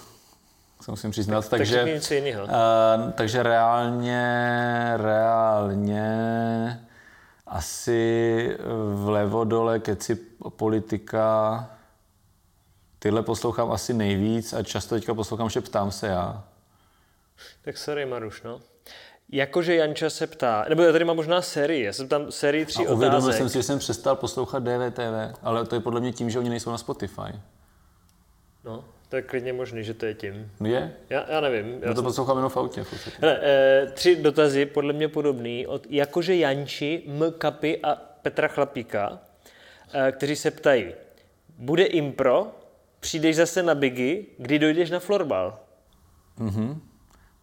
Se 0.87 0.93
musím 0.93 1.11
přiznat. 1.11 1.49
Tak 1.49 1.59
takže, 1.59 1.75
řekni 1.75 1.93
něco 1.93 2.15
jiného. 2.15 2.45
uh, 2.45 2.51
takže 3.15 3.43
reálně, 3.43 4.23
reálně 4.97 6.07
asi 7.47 8.57
vlevo 8.95 9.45
dole 9.45 9.79
keci 9.79 10.17
politika. 10.57 11.71
Tyhle 12.99 13.23
poslouchám 13.23 13.71
asi 13.73 13.95
nejvíc 13.95 14.53
a 14.53 14.63
často 14.63 14.95
teďka 14.95 15.15
poslouchám, 15.15 15.51
že 15.51 15.61
ptám 15.61 15.91
se 15.91 16.07
já. 16.07 16.45
Tak 17.65 17.79
sorry, 17.79 18.07
Maruš, 18.07 18.43
no. 18.43 18.61
Jakože 19.33 19.75
Janča 19.75 20.11
se 20.11 20.27
ptá, 20.27 20.65
nebo 20.69 20.83
já 20.83 20.93
tady 20.93 21.05
mám 21.05 21.17
možná 21.17 21.43
sérii, 21.43 21.85
já 21.85 21.93
jsem 21.93 22.09
tam 22.09 22.33
sérii 22.33 22.67
tří 22.67 22.87
A 22.87 22.93
uvědomil 22.93 23.19
otázek. 23.19 23.39
jsem 23.39 23.49
si, 23.49 23.59
že 23.59 23.63
jsem 23.63 23.79
přestal 23.79 24.17
poslouchat 24.17 24.63
DVTV, 24.63 25.39
ale 25.43 25.67
to 25.67 25.75
je 25.75 25.81
podle 25.81 26.01
mě 26.01 26.13
tím, 26.13 26.31
že 26.31 26.39
oni 26.39 26.49
nejsou 26.51 26.71
na 26.71 26.79
Spotify. 26.79 27.41
No, 28.65 28.85
to 29.09 29.17
je 29.17 29.23
klidně 29.23 29.53
možný, 29.53 29.85
že 29.85 29.95
to 29.95 30.07
je 30.07 30.15
tím. 30.15 30.51
Je? 30.65 30.93
Já, 31.11 31.31
já 31.31 31.41
nevím. 31.41 31.79
Já 31.83 31.95
to 31.95 32.03
poslouchám 32.03 32.37
jenom 32.37 32.51
v 32.51 32.57
autě. 32.57 32.85
v. 32.85 33.21
Hele, 33.21 33.39
eh, 33.43 33.93
tři 33.95 34.17
dotazy, 34.17 34.67
podle 34.67 34.93
mě 34.93 35.09
podobný, 35.09 35.67
od 35.67 35.87
jakože 35.91 36.37
Janči, 36.37 37.03
M. 37.07 37.33
Kapy 37.39 37.83
a 37.83 37.95
Petra 38.23 38.49
Chlapíka, 38.49 39.19
eh, 39.93 40.13
kteří 40.13 40.37
se 40.37 40.51
ptají, 40.51 40.87
bude 41.59 41.85
impro, 41.85 42.53
přijdeš 43.01 43.37
zase 43.37 43.63
na 43.63 43.75
Biggy, 43.75 44.27
kdy 44.39 44.59
dojdeš 44.59 44.91
na 44.91 44.99
florbal? 44.99 45.59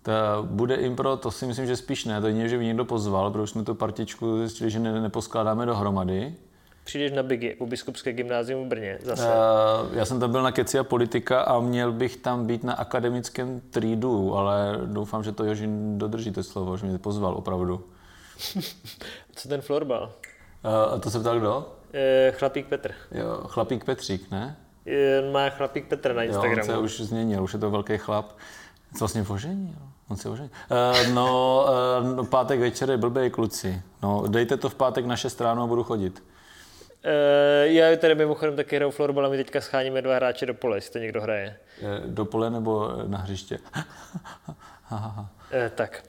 Ta 0.01 0.41
bude 0.41 0.75
impro, 0.75 1.17
to 1.17 1.31
si 1.31 1.45
myslím, 1.45 1.67
že 1.67 1.75
spíš 1.75 2.05
ne. 2.05 2.21
To 2.21 2.27
je, 2.27 2.49
že 2.49 2.57
by 2.57 2.65
někdo 2.65 2.85
pozval, 2.85 3.31
protože 3.31 3.51
jsme 3.51 3.63
tu 3.63 3.75
partičku 3.75 4.37
zjistili, 4.37 4.69
že 4.69 4.79
ne, 4.79 5.01
neposkládáme 5.01 5.65
dohromady. 5.65 6.35
Přijdeš 6.83 7.11
na 7.11 7.23
Biggy 7.23 7.55
u 7.59 7.65
Biskupské 7.65 8.13
gymnázium 8.13 8.65
v 8.65 8.67
Brně 8.67 8.97
zase. 9.01 9.23
Uh, 9.27 9.97
já 9.97 10.05
jsem 10.05 10.19
tam 10.19 10.31
byl 10.31 10.43
na 10.43 10.51
Keci 10.51 10.79
a 10.79 10.83
politika 10.83 11.41
a 11.41 11.59
měl 11.59 11.91
bych 11.91 12.17
tam 12.17 12.47
být 12.47 12.63
na 12.63 12.73
akademickém 12.73 13.61
trídu, 13.69 14.35
ale 14.35 14.79
doufám, 14.85 15.23
že 15.23 15.31
to 15.31 15.43
Jožin 15.45 15.97
dodrží 15.97 16.31
to 16.31 16.43
slovo, 16.43 16.77
že 16.77 16.85
mě 16.85 16.97
pozval 16.97 17.33
opravdu. 17.35 17.85
Co 19.35 19.49
ten 19.49 19.61
florbal? 19.61 20.11
Uh, 20.65 20.93
a 20.93 20.97
to 20.97 21.09
se 21.09 21.19
ptal 21.19 21.39
kdo? 21.39 21.73
Eh, 21.93 22.31
Chlapík 22.31 22.67
Petr. 22.67 22.93
Jo, 23.11 23.41
chlapík 23.47 23.85
Petřík, 23.85 24.31
ne? 24.31 24.57
Eh, 24.87 25.31
Má 25.31 25.49
Chlapík 25.49 25.87
Petr 25.87 26.15
na 26.15 26.23
Jo, 26.23 26.29
on 26.29 26.35
Instagramu. 26.35 26.71
se 26.71 26.77
už 26.77 26.99
změnil, 26.99 27.43
už 27.43 27.53
je 27.53 27.59
to 27.59 27.71
velký 27.71 27.97
chlap. 27.97 28.31
Co 28.93 28.99
vlastně 28.99 29.25
oženil? 29.29 29.75
On 30.09 30.17
se 30.17 30.29
oženil. 30.29 30.51
Uh, 30.71 31.13
no, 31.13 31.65
uh, 32.19 32.27
pátek 32.27 32.59
večer 32.59 32.89
je 32.89 32.97
blbej 32.97 33.29
kluci. 33.29 33.81
No, 34.03 34.23
dejte 34.27 34.57
to 34.57 34.69
v 34.69 34.75
pátek 34.75 35.05
na 35.05 35.15
6 35.15 35.41
ráno 35.41 35.63
a 35.63 35.67
budu 35.67 35.83
chodit. 35.83 36.23
Eh, 37.05 37.67
já 37.67 37.97
tady 37.97 38.15
mimochodem 38.15 38.55
taky 38.55 38.75
hraju 38.75 38.91
florbal 38.91 39.25
a 39.25 39.29
my 39.29 39.37
teďka 39.37 39.61
scháníme 39.61 40.01
dva 40.01 40.15
hráče 40.15 40.45
do 40.45 40.53
pole, 40.53 40.77
jestli 40.77 40.91
to 40.93 40.99
někdo 40.99 41.21
hraje. 41.21 41.55
Eh, 41.81 42.01
Do 42.07 42.25
pole 42.25 42.49
nebo 42.49 42.91
na 43.07 43.17
hřiště? 43.17 43.59
Eh, 45.51 45.71
tak. 45.75 46.03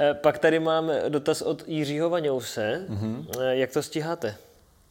Eh, 0.00 0.14
pak 0.14 0.38
tady 0.38 0.58
mám 0.60 0.90
dotaz 1.08 1.42
od 1.42 1.68
Jiřího 1.68 2.10
Vaňouse. 2.10 2.86
Mm-hmm. 2.88 3.26
Eh, 3.40 3.56
jak 3.56 3.72
to 3.72 3.82
stíháte? 3.82 4.36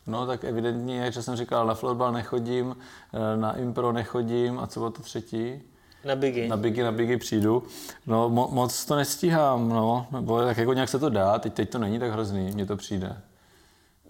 No 0.07 0.27
tak 0.27 0.43
evidentně, 0.43 0.99
jak 1.01 1.13
jsem 1.13 1.35
říkal, 1.35 1.65
na 1.67 1.73
florbal 1.73 2.11
nechodím, 2.11 2.75
eh, 3.13 3.37
na 3.37 3.57
impro 3.57 3.91
nechodím 3.91 4.59
a 4.59 4.67
co 4.67 4.79
bylo 4.79 4.91
to 4.91 5.01
třetí? 5.01 5.61
Na 6.05 6.15
Biggy. 6.15 6.47
Na 6.47 6.57
bigy, 6.57 6.83
na 6.83 6.91
bigy 6.91 7.17
přijdu. 7.17 7.63
No 8.07 8.29
mo, 8.29 8.47
moc 8.51 8.85
to 8.85 8.95
nestíhám, 8.95 9.69
no, 9.69 10.07
nebo 10.11 10.41
tak 10.45 10.57
jako 10.57 10.73
nějak 10.73 10.89
se 10.89 10.99
to 10.99 11.09
dá, 11.09 11.39
teď, 11.39 11.53
teď 11.53 11.69
to 11.69 11.77
není 11.77 11.99
tak 11.99 12.11
hrozný, 12.11 12.51
mně 12.51 12.65
to 12.65 12.77
přijde. 12.77 13.17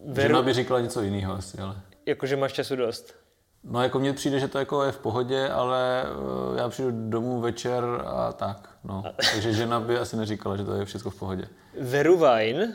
Veru, 0.06 0.28
Žena 0.28 0.42
by 0.42 0.54
říkala 0.54 0.80
něco 0.80 1.02
jiného 1.02 1.34
asi, 1.34 1.58
ale... 1.58 1.76
jakože 2.06 2.36
máš 2.38 2.54
času 2.54 2.76
dost. 2.76 3.16
No 3.64 3.84
jako 3.84 4.00
mně 4.00 4.14
přijde, 4.14 4.40
že 4.40 4.48
to 4.48 4.60
jako 4.60 4.84
je 4.84 4.92
v 4.92 5.00
pohodě, 5.00 5.50
ale 5.50 6.04
eh, 6.56 6.60
já 6.60 6.70
přijdu 6.70 7.10
domů 7.10 7.42
večer 7.42 7.84
a 8.06 8.34
tak, 8.34 8.70
no. 8.84 9.04
Takže 9.34 9.54
žena 9.54 9.80
by 9.80 9.98
asi 9.98 10.18
neříkala, 10.18 10.58
že 10.58 10.64
to 10.64 10.74
je 10.76 10.86
všechno 10.86 11.12
v 11.12 11.20
pohodě. 11.20 11.48
Veru 11.82 12.18
Vine 12.18 12.74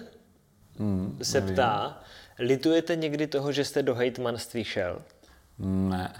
Hmm, 0.79 1.19
se 1.23 1.41
ptá, 1.41 2.01
litujete 2.39 2.97
někdy 2.97 3.27
toho, 3.27 3.53
že 3.53 3.65
jste 3.65 3.83
do 3.83 3.95
hejtmanství 3.95 4.65
šel? 4.65 5.03
ne. 5.59 6.13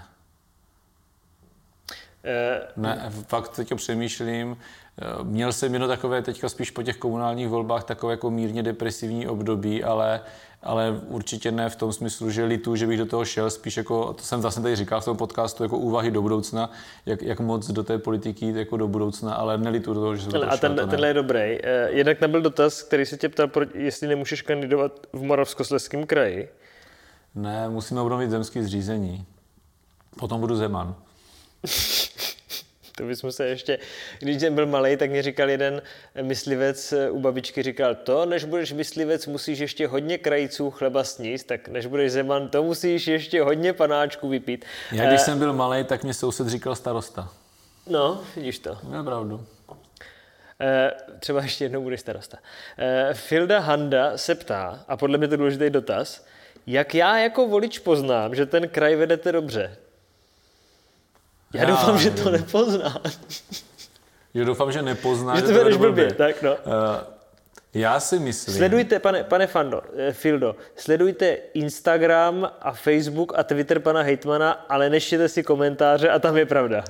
Eh, 2.23 2.67
Ne, 2.75 3.11
fakt 3.27 3.55
teďka 3.55 3.75
přemýšlím. 3.75 4.57
Eh, 5.01 5.23
Měl 5.23 5.53
jsem 5.53 5.73
jedno 5.73 5.87
takové 5.87 6.21
teďka 6.21 6.49
spíš 6.49 6.71
po 6.71 6.83
těch 6.83 6.97
komunálních 6.97 7.47
volbách 7.47 7.83
takové 7.83 8.13
jako 8.13 8.31
mírně 8.31 8.63
depresivní 8.63 9.27
období, 9.27 9.83
ale, 9.83 10.21
ale 10.63 11.01
určitě 11.07 11.51
ne 11.51 11.69
v 11.69 11.75
tom 11.75 11.93
smyslu, 11.93 12.29
že 12.31 12.43
litu, 12.45 12.75
že 12.75 12.87
bych 12.87 12.97
do 12.97 13.05
toho 13.05 13.25
šel, 13.25 13.49
spíš 13.49 13.77
jako, 13.77 14.13
to 14.13 14.23
jsem 14.23 14.41
vlastně 14.41 14.63
tady 14.63 14.75
říkal 14.75 15.01
v 15.01 15.05
tom 15.05 15.17
podcastu, 15.17 15.63
jako 15.63 15.77
úvahy 15.77 16.11
do 16.11 16.21
budoucna, 16.21 16.71
jak, 17.05 17.21
jak 17.21 17.39
moc 17.39 17.67
do 17.71 17.83
té 17.83 17.97
politiky 17.97 18.45
jít 18.45 18.55
jako 18.55 18.77
do 18.77 18.87
budoucna, 18.87 19.33
ale 19.33 19.57
nelitu 19.57 19.93
do 19.93 19.99
toho, 19.99 20.15
že 20.15 20.21
jsem 20.21 20.31
do 20.31 20.39
toho 20.39 20.51
a 20.51 20.57
ten, 20.57 20.75
šel, 20.75 20.85
to 20.85 20.89
tenhle 20.89 21.07
je 21.07 21.13
dobrý. 21.13 21.39
Eh, 21.63 21.89
Jednak 21.89 22.17
tam 22.17 22.31
byl 22.31 22.41
dotaz, 22.41 22.83
který 22.83 23.05
se 23.05 23.17
tě 23.17 23.29
ptal, 23.29 23.49
jestli 23.73 24.07
nemůžeš 24.07 24.41
kandidovat 24.41 24.91
v 25.13 25.23
Moravskoslezském 25.23 26.05
kraji. 26.05 26.49
Ne, 27.35 27.69
musíme 27.69 28.01
obnovit 28.01 28.29
zemský 28.29 28.61
zřízení. 28.63 29.25
Potom 30.19 30.41
budu 30.41 30.55
Zeman. 30.55 30.95
To 32.97 33.03
bychom 33.03 33.31
se 33.31 33.47
ještě, 33.47 33.79
když 34.19 34.39
jsem 34.39 34.55
byl 34.55 34.65
malý, 34.65 34.97
tak 34.97 35.09
mě 35.09 35.21
říkal 35.23 35.49
jeden 35.49 35.81
myslivec 36.21 36.93
eh, 36.93 37.09
u 37.09 37.19
babičky, 37.19 37.63
říkal 37.63 37.95
to, 37.95 38.25
než 38.25 38.43
budeš 38.43 38.73
myslivec, 38.73 39.27
musíš 39.27 39.59
ještě 39.59 39.87
hodně 39.87 40.17
krajíců 40.17 40.71
chleba 40.71 41.03
sníst, 41.03 41.47
tak 41.47 41.67
než 41.67 41.85
budeš 41.85 42.11
zeman, 42.11 42.49
to 42.49 42.63
musíš 42.63 43.07
ještě 43.07 43.41
hodně 43.41 43.73
panáčků 43.73 44.29
vypít. 44.29 44.65
Já 44.91 45.05
když 45.07 45.21
Eh, 45.21 45.23
jsem 45.23 45.39
byl 45.39 45.53
malý, 45.53 45.83
tak 45.83 46.03
mě 46.03 46.13
soused 46.13 46.47
říkal 46.47 46.75
starosta. 46.75 47.29
No, 47.87 48.23
vidíš 48.35 48.59
to. 48.59 48.77
Měl 48.83 49.03
pravdu. 49.03 49.45
Eh, 50.61 50.91
třeba 51.19 51.41
ještě 51.41 51.65
jednou 51.65 51.81
budeš 51.83 51.99
starosta. 51.99 52.37
Filda 53.13 53.59
Handa 53.59 54.17
se 54.17 54.35
ptá, 54.35 54.83
a 54.87 54.97
podle 54.97 55.17
mě 55.17 55.27
to 55.27 55.37
důležitý 55.37 55.69
dotaz, 55.69 56.25
jak 56.67 56.95
já 56.95 57.17
jako 57.17 57.47
volič 57.47 57.79
poznám, 57.79 58.35
že 58.35 58.45
ten 58.45 58.67
kraj 58.67 58.95
vedete 58.95 59.31
dobře? 59.31 59.77
Já, 61.57 61.63
Já 61.63 61.69
doufám, 61.69 61.97
že 61.97 62.11
to 62.11 62.31
nevím. 62.31 62.45
nepozná. 62.45 63.01
Jo, 64.33 64.45
doufám, 64.45 64.71
že 64.71 64.81
nepozná, 64.81 65.35
že 65.35 65.41
to 65.41 65.47
vedeš 65.47 65.63
vedeš 65.63 65.77
blbě, 65.77 66.13
tak 66.13 66.41
no. 66.41 66.51
Uh, 66.51 66.57
já 67.73 67.99
si 67.99 68.19
myslím... 68.19 68.55
Sledujte, 68.55 68.99
pane, 68.99 69.23
pane 69.23 69.47
Fando, 69.47 69.81
eh, 69.97 70.13
Fildo, 70.13 70.55
sledujte 70.75 71.37
Instagram 71.53 72.51
a 72.61 72.71
Facebook 72.71 73.33
a 73.39 73.43
Twitter 73.43 73.79
pana 73.79 74.01
Hejtmana, 74.01 74.51
ale 74.51 74.89
neštěte 74.89 75.29
si 75.29 75.43
komentáře 75.43 76.09
a 76.09 76.19
tam 76.19 76.37
je 76.37 76.45
pravda. 76.45 76.83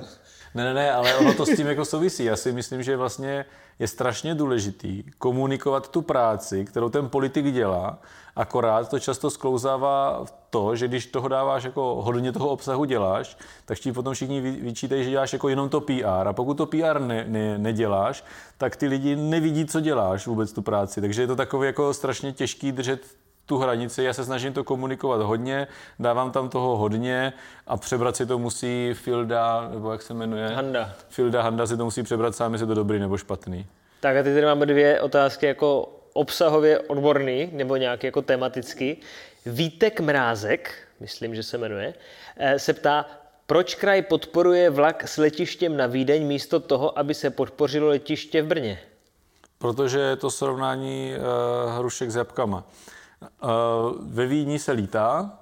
Ne, 0.54 0.64
ne, 0.64 0.74
ne, 0.74 0.92
ale 0.92 1.14
ono 1.14 1.34
to 1.34 1.46
s 1.46 1.56
tím 1.56 1.66
jako 1.66 1.84
souvisí. 1.84 2.24
Já 2.24 2.36
si 2.36 2.52
myslím, 2.52 2.82
že 2.82 2.96
vlastně 2.96 3.44
je 3.78 3.88
strašně 3.88 4.34
důležitý 4.34 5.04
komunikovat 5.18 5.88
tu 5.88 6.02
práci, 6.02 6.64
kterou 6.64 6.88
ten 6.88 7.08
politik 7.08 7.52
dělá, 7.52 7.98
akorát 8.36 8.88
to 8.90 8.98
často 8.98 9.30
sklouzává 9.30 10.24
v 10.24 10.32
to, 10.50 10.76
že 10.76 10.88
když 10.88 11.06
toho 11.06 11.28
dáváš 11.28 11.64
jako 11.64 12.02
hodně 12.02 12.32
toho 12.32 12.48
obsahu 12.48 12.84
děláš, 12.84 13.36
tak 13.64 13.78
ti 13.78 13.92
potom 13.92 14.14
všichni 14.14 14.40
vyčítají, 14.40 15.04
že 15.04 15.10
děláš 15.10 15.32
jako 15.32 15.48
jenom 15.48 15.68
to 15.68 15.80
PR. 15.80 16.28
A 16.28 16.32
pokud 16.32 16.54
to 16.54 16.66
PR 16.66 17.00
ne, 17.00 17.24
ne, 17.28 17.58
neděláš, 17.58 18.24
tak 18.58 18.76
ty 18.76 18.86
lidi 18.86 19.16
nevidí, 19.16 19.66
co 19.66 19.80
děláš 19.80 20.26
vůbec 20.26 20.52
tu 20.52 20.62
práci. 20.62 21.00
Takže 21.00 21.22
je 21.22 21.26
to 21.26 21.36
takový 21.36 21.66
jako 21.66 21.94
strašně 21.94 22.32
těžký 22.32 22.72
držet 22.72 23.00
tu 23.46 23.58
hranici. 23.58 24.02
Já 24.02 24.12
se 24.12 24.24
snažím 24.24 24.52
to 24.52 24.64
komunikovat 24.64 25.22
hodně, 25.22 25.66
dávám 25.98 26.30
tam 26.30 26.48
toho 26.48 26.76
hodně 26.76 27.32
a 27.66 27.76
přebrat 27.76 28.16
si 28.16 28.26
to 28.26 28.38
musí 28.38 28.94
Filda, 28.94 29.68
nebo 29.72 29.92
jak 29.92 30.02
se 30.02 30.14
jmenuje? 30.14 30.48
Handa. 30.48 30.92
Filda 31.08 31.42
Handa 31.42 31.66
si 31.66 31.76
to 31.76 31.84
musí 31.84 32.02
přebrat 32.02 32.36
sám, 32.36 32.52
jestli 32.52 32.62
je 32.62 32.68
to 32.68 32.74
dobrý 32.74 32.98
nebo 32.98 33.16
špatný. 33.16 33.66
Tak 34.00 34.16
a 34.16 34.22
teď 34.22 34.34
tady 34.34 34.46
máme 34.46 34.66
dvě 34.66 35.00
otázky 35.00 35.46
jako 35.46 35.97
obsahově 36.18 36.78
odborný 36.78 37.48
nebo 37.52 37.76
nějak 37.76 38.04
jako 38.04 38.22
tematicky. 38.22 38.96
Vítek 39.46 40.00
Mrázek, 40.00 40.74
myslím, 41.00 41.34
že 41.34 41.42
se 41.42 41.58
jmenuje, 41.58 41.94
eh, 42.36 42.58
se 42.58 42.72
ptá, 42.72 43.06
proč 43.46 43.74
kraj 43.74 44.02
podporuje 44.02 44.70
vlak 44.70 45.08
s 45.08 45.16
letištěm 45.16 45.76
na 45.76 45.86
Vídeň 45.86 46.26
místo 46.26 46.60
toho, 46.60 46.98
aby 46.98 47.14
se 47.14 47.30
podpořilo 47.30 47.88
letiště 47.88 48.42
v 48.42 48.46
Brně? 48.46 48.78
Protože 49.58 49.98
je 49.98 50.16
to 50.16 50.30
srovnání 50.30 51.14
uh, 51.14 51.78
hrušek 51.78 52.10
s 52.10 52.16
jabkama. 52.16 52.64
Uh, 53.42 53.50
ve 54.00 54.26
Vídni 54.26 54.58
se 54.58 54.72
lítá 54.72 55.38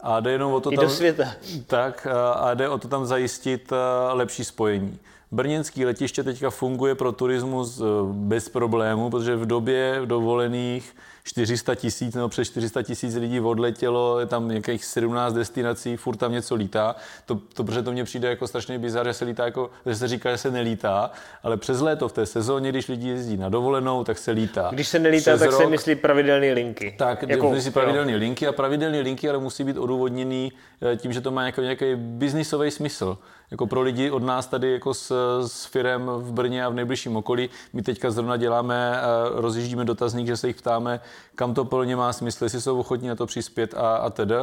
a 0.00 0.20
jde 0.20 0.32
jenom 0.32 0.52
o 0.52 0.60
to 0.60 0.72
I 0.72 0.76
tam... 0.76 0.84
do 0.84 0.90
světa. 0.90 1.34
Tak 1.66 2.06
uh, 2.10 2.12
a 2.46 2.54
jde 2.54 2.68
o 2.68 2.78
to 2.78 2.88
tam 2.88 3.06
zajistit 3.06 3.72
uh, 3.72 3.78
lepší 4.12 4.44
spojení. 4.44 4.98
Brněnský 5.30 5.84
letiště 5.84 6.22
teďka 6.22 6.50
funguje 6.50 6.94
pro 6.94 7.12
turismus 7.12 7.82
bez 8.12 8.48
problému, 8.48 9.10
protože 9.10 9.36
v 9.36 9.46
době 9.46 10.00
dovolených 10.04 10.94
400 11.28 11.74
tisíc 11.74 12.14
nebo 12.14 12.28
přes 12.28 12.48
400 12.48 12.82
tisíc 12.82 13.14
lidí 13.14 13.40
odletělo, 13.40 14.20
je 14.20 14.26
tam 14.26 14.48
nějakých 14.48 14.84
17 14.84 15.34
destinací, 15.34 15.96
furt 15.96 16.16
tam 16.16 16.32
něco 16.32 16.54
lítá. 16.54 16.96
To, 17.26 17.40
to 17.54 17.64
protože 17.64 17.82
to 17.82 17.92
mně 17.92 18.04
přijde 18.04 18.28
jako 18.28 18.46
strašně 18.46 18.78
bizar, 18.78 19.06
že 19.06 19.14
se 19.14 19.24
lítá 19.24 19.44
jako, 19.44 19.70
že 19.86 19.94
se 19.94 20.08
říká, 20.08 20.30
že 20.30 20.38
se 20.38 20.50
nelítá, 20.50 21.10
ale 21.42 21.56
přes 21.56 21.80
léto 21.80 22.08
v 22.08 22.12
té 22.12 22.26
sezóně, 22.26 22.68
když 22.68 22.88
lidi 22.88 23.08
jezdí 23.08 23.36
na 23.36 23.48
dovolenou, 23.48 24.04
tak 24.04 24.18
se 24.18 24.30
lítá. 24.30 24.68
Když 24.72 24.88
se 24.88 24.98
nelítá, 24.98 25.30
přes 25.30 25.40
tak 25.40 25.50
rok, 25.50 25.60
se 25.60 25.66
myslí 25.66 25.94
pravidelné 25.94 26.52
linky. 26.52 26.94
Tak, 26.98 27.22
jako, 27.28 27.50
myslí 27.50 27.70
pravidelné 27.70 28.16
linky 28.16 28.46
a 28.46 28.52
pravidelné 28.52 29.00
linky, 29.00 29.28
ale 29.28 29.38
musí 29.38 29.64
být 29.64 29.76
odůvodněný 29.76 30.52
eh, 30.92 30.96
tím, 30.96 31.12
že 31.12 31.20
to 31.20 31.30
má 31.30 31.42
nějaký, 31.42 31.60
nějaký 31.60 31.94
biznisový 31.94 32.70
smysl 32.70 33.18
jako 33.50 33.66
pro 33.66 33.82
lidi 33.82 34.10
od 34.10 34.22
nás 34.22 34.46
tady 34.46 34.72
jako 34.72 34.94
s, 34.94 35.12
s 35.46 35.64
firem 35.64 36.06
v 36.06 36.32
Brně 36.32 36.64
a 36.64 36.68
v 36.68 36.74
nejbližším 36.74 37.16
okolí. 37.16 37.50
My 37.72 37.82
teďka 37.82 38.10
zrovna 38.10 38.36
děláme, 38.36 38.94
eh, 38.96 39.00
rozjíždíme 39.32 39.84
dotazník, 39.84 40.26
že 40.26 40.36
se 40.36 40.46
jich 40.46 40.56
ptáme, 40.56 41.00
kam 41.34 41.54
to 41.54 41.64
plně 41.64 41.96
má 41.96 42.12
smysl, 42.12 42.44
jestli 42.44 42.60
jsou 42.60 42.80
ochotní 42.80 43.08
na 43.08 43.14
to 43.14 43.26
přispět 43.26 43.74
a, 43.74 43.96
a 43.96 44.10
tedy. 44.10 44.34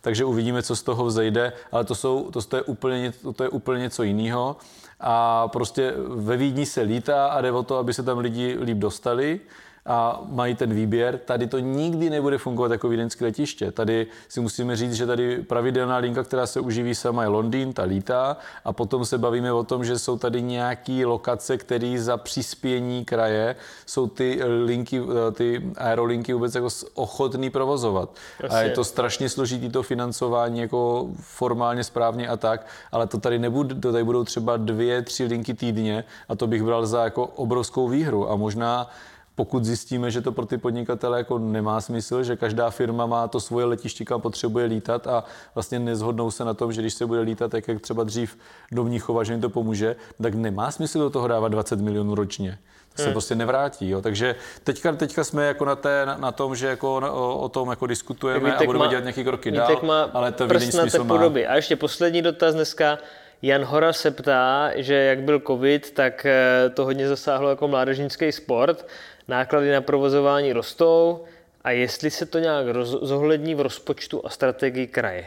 Takže 0.00 0.24
uvidíme, 0.24 0.62
co 0.62 0.76
z 0.76 0.82
toho 0.82 1.04
vzejde, 1.04 1.52
ale 1.72 1.84
to, 1.84 1.94
jsou, 1.94 2.30
to, 2.30 2.42
to, 2.42 2.56
je, 2.56 2.62
úplně, 2.62 3.12
to 3.36 3.42
je 3.42 3.48
úplně 3.48 3.80
něco 3.80 4.02
jiného. 4.02 4.56
A 5.00 5.48
prostě 5.48 5.94
ve 6.08 6.36
Vídni 6.36 6.66
se 6.66 6.80
lítá 6.80 7.26
a 7.26 7.40
jde 7.40 7.52
o 7.52 7.62
to, 7.62 7.76
aby 7.76 7.94
se 7.94 8.02
tam 8.02 8.18
lidi 8.18 8.58
líp 8.60 8.78
dostali 8.78 9.40
a 9.86 10.22
mají 10.28 10.54
ten 10.54 10.74
výběr. 10.74 11.18
Tady 11.18 11.46
to 11.46 11.58
nikdy 11.58 12.10
nebude 12.10 12.38
fungovat 12.38 12.72
jako 12.72 12.88
vídeňské 12.88 13.24
letiště. 13.24 13.72
Tady 13.72 14.06
si 14.28 14.40
musíme 14.40 14.76
říct, 14.76 14.92
že 14.92 15.06
tady 15.06 15.42
pravidelná 15.42 15.96
linka, 15.96 16.22
která 16.22 16.46
se 16.46 16.60
uživí 16.60 16.94
sama 16.94 17.22
je 17.22 17.28
Londýn, 17.28 17.72
ta 17.72 17.82
lítá 17.82 18.36
a 18.64 18.72
potom 18.72 19.04
se 19.04 19.18
bavíme 19.18 19.52
o 19.52 19.64
tom, 19.64 19.84
že 19.84 19.98
jsou 19.98 20.18
tady 20.18 20.42
nějaké 20.42 21.06
lokace, 21.06 21.58
které 21.58 21.96
za 21.98 22.16
přispění 22.16 23.04
kraje 23.04 23.56
jsou 23.86 24.06
ty 24.06 24.40
linky, 24.64 25.02
ty 25.32 25.70
aerolinky 25.76 26.32
vůbec 26.32 26.54
jako 26.54 26.68
ochotný 26.94 27.50
provozovat. 27.50 28.16
Jasně. 28.42 28.58
A 28.58 28.62
je 28.62 28.70
to 28.70 28.84
strašně 28.84 29.28
složitý 29.28 29.68
to 29.70 29.82
financování 29.82 30.60
jako 30.60 31.08
formálně 31.20 31.84
správně 31.84 32.28
a 32.28 32.36
tak, 32.36 32.66
ale 32.92 33.06
to 33.06 33.18
tady 33.18 33.38
nebude, 33.38 33.74
to 33.74 33.92
tady 33.92 34.04
budou 34.04 34.24
třeba 34.24 34.56
dvě, 34.56 35.02
tři 35.02 35.24
linky 35.24 35.54
týdně 35.54 36.04
a 36.28 36.36
to 36.36 36.46
bych 36.46 36.62
bral 36.62 36.86
za 36.86 37.04
jako 37.04 37.26
obrovskou 37.26 37.88
výhru 37.88 38.30
a 38.30 38.36
možná 38.36 38.90
pokud 39.34 39.64
zjistíme, 39.64 40.10
že 40.10 40.20
to 40.20 40.32
pro 40.32 40.46
ty 40.46 40.58
podnikatele 40.58 41.18
jako 41.18 41.38
nemá 41.38 41.80
smysl, 41.80 42.22
že 42.22 42.36
každá 42.36 42.70
firma 42.70 43.06
má 43.06 43.28
to 43.28 43.40
svoje 43.40 43.66
letiště, 43.66 44.04
kam 44.04 44.20
potřebuje 44.20 44.66
lítat 44.66 45.06
a 45.06 45.24
vlastně 45.54 45.78
nezhodnou 45.78 46.30
se 46.30 46.44
na 46.44 46.54
tom, 46.54 46.72
že 46.72 46.80
když 46.80 46.94
se 46.94 47.06
bude 47.06 47.20
lítat, 47.20 47.50
tak 47.50 47.68
jak 47.68 47.80
třeba 47.80 48.04
dřív 48.04 48.38
do 48.72 48.84
Mnichova, 48.84 49.24
že 49.24 49.32
jim 49.32 49.40
to 49.40 49.50
pomůže, 49.50 49.96
tak 50.22 50.34
nemá 50.34 50.70
smysl 50.70 50.98
do 50.98 51.10
toho 51.10 51.28
dávat 51.28 51.48
20 51.48 51.80
milionů 51.80 52.14
ročně. 52.14 52.58
To 52.94 53.02
se 53.02 53.04
hmm. 53.04 53.12
prostě 53.12 53.34
nevrátí. 53.34 53.88
Jo. 53.88 54.02
Takže 54.02 54.34
teďka, 54.64 54.92
teďka 54.92 55.24
jsme 55.24 55.46
jako 55.46 55.64
na, 55.64 55.76
té, 55.76 56.06
na, 56.06 56.16
na 56.16 56.32
tom, 56.32 56.56
že 56.56 56.66
jako 56.66 56.96
o, 56.96 57.38
o 57.38 57.48
tom 57.48 57.70
jako 57.70 57.86
diskutujeme 57.86 58.50
Vítek 58.50 58.62
a 58.62 58.64
budeme 58.64 58.84
má, 58.84 58.90
dělat 58.90 59.00
nějaké 59.04 59.24
kroky 59.24 59.50
dál, 59.50 59.80
má 59.82 60.02
ale 60.02 60.32
to 60.32 60.46
prst 60.46 60.74
na 60.74 60.86
té 60.86 60.98
podoby. 60.98 61.46
A 61.46 61.56
ještě 61.56 61.76
poslední 61.76 62.22
dotaz 62.22 62.54
dneska. 62.54 62.98
Jan 63.42 63.64
Hora 63.64 63.92
se 63.92 64.10
ptá, 64.10 64.70
že 64.76 64.94
jak 64.94 65.22
byl 65.22 65.40
covid, 65.46 65.90
tak 65.90 66.26
eh, 66.26 66.70
to 66.74 66.84
hodně 66.84 67.08
zasáhlo 67.08 67.50
jako 67.50 67.68
mládežnický 67.68 68.32
sport 68.32 68.86
náklady 69.28 69.72
na 69.72 69.80
provozování 69.80 70.52
rostou 70.52 71.24
a 71.64 71.70
jestli 71.70 72.10
se 72.10 72.26
to 72.26 72.38
nějak 72.38 72.66
roz, 72.68 72.88
zohlední 72.88 73.54
v 73.54 73.60
rozpočtu 73.60 74.26
a 74.26 74.30
strategii 74.30 74.86
kraje. 74.86 75.26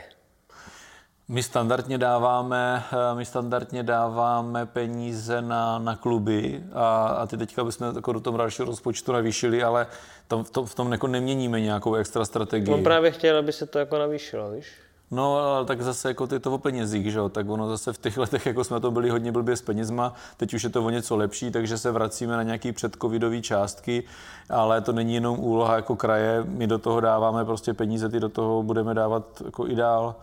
My 1.28 1.44
standardně 1.44 1.98
dáváme, 1.98 2.84
eh, 2.94 3.16
my 3.16 3.26
standardně 3.26 3.84
dáváme 3.84 4.66
peníze 4.66 5.42
na, 5.42 5.80
na 5.80 5.96
kluby 5.96 6.64
a, 6.74 7.08
a 7.08 7.28
ty 7.28 7.38
teďka 7.38 7.64
bychom 7.64 7.96
jako 7.96 8.14
do 8.14 8.20
toho 8.20 8.38
dalšího 8.38 8.66
rozpočtu 8.66 9.12
navýšili, 9.12 9.64
ale 9.64 9.88
tam, 10.28 10.44
v 10.44 10.50
tom, 10.50 10.66
v 10.66 10.76
tom 10.76 10.92
jako 10.92 11.08
neměníme 11.08 11.62
nějakou 11.62 11.96
extra 11.96 12.26
strategii. 12.26 12.74
On 12.74 12.84
právě 12.84 13.12
chtěl, 13.12 13.38
aby 13.38 13.54
se 13.54 13.66
to 13.66 13.80
jako 13.80 13.98
navýšilo, 13.98 14.52
víš? 14.52 14.68
No, 15.12 15.38
ale 15.38 15.66
tak 15.66 15.82
zase 15.82 16.08
jako 16.08 16.28
ty 16.28 16.40
to 16.40 16.54
o 16.54 16.58
penězích, 16.58 17.12
že 17.12 17.20
jo? 17.20 17.30
tak 17.30 17.50
ono 17.50 17.70
zase 17.70 17.94
v 17.94 17.98
těch 17.98 18.18
letech, 18.18 18.46
jako 18.46 18.64
jsme 18.64 18.80
to 18.80 18.92
byli 18.92 19.10
hodně 19.10 19.32
blbě 19.32 19.56
s 19.56 19.62
penězma, 19.62 20.14
teď 20.38 20.54
už 20.54 20.64
je 20.64 20.70
to 20.70 20.86
o 20.86 20.90
něco 20.90 21.16
lepší, 21.16 21.52
takže 21.52 21.78
se 21.78 21.92
vracíme 21.92 22.38
na 22.38 22.44
nějaký 22.44 22.72
předcovidový 22.72 23.42
částky, 23.42 24.04
ale 24.50 24.82
to 24.82 24.92
není 24.92 25.14
jenom 25.14 25.40
úloha 25.40 25.76
jako 25.76 25.96
kraje, 25.96 26.44
my 26.48 26.68
do 26.68 26.78
toho 26.80 27.00
dáváme 27.00 27.46
prostě 27.46 27.74
peníze, 27.74 28.10
ty 28.10 28.20
do 28.20 28.30
toho 28.30 28.64
budeme 28.64 28.94
dávat 28.94 29.42
jako 29.46 29.68
i 29.68 29.76
dál. 29.76 30.16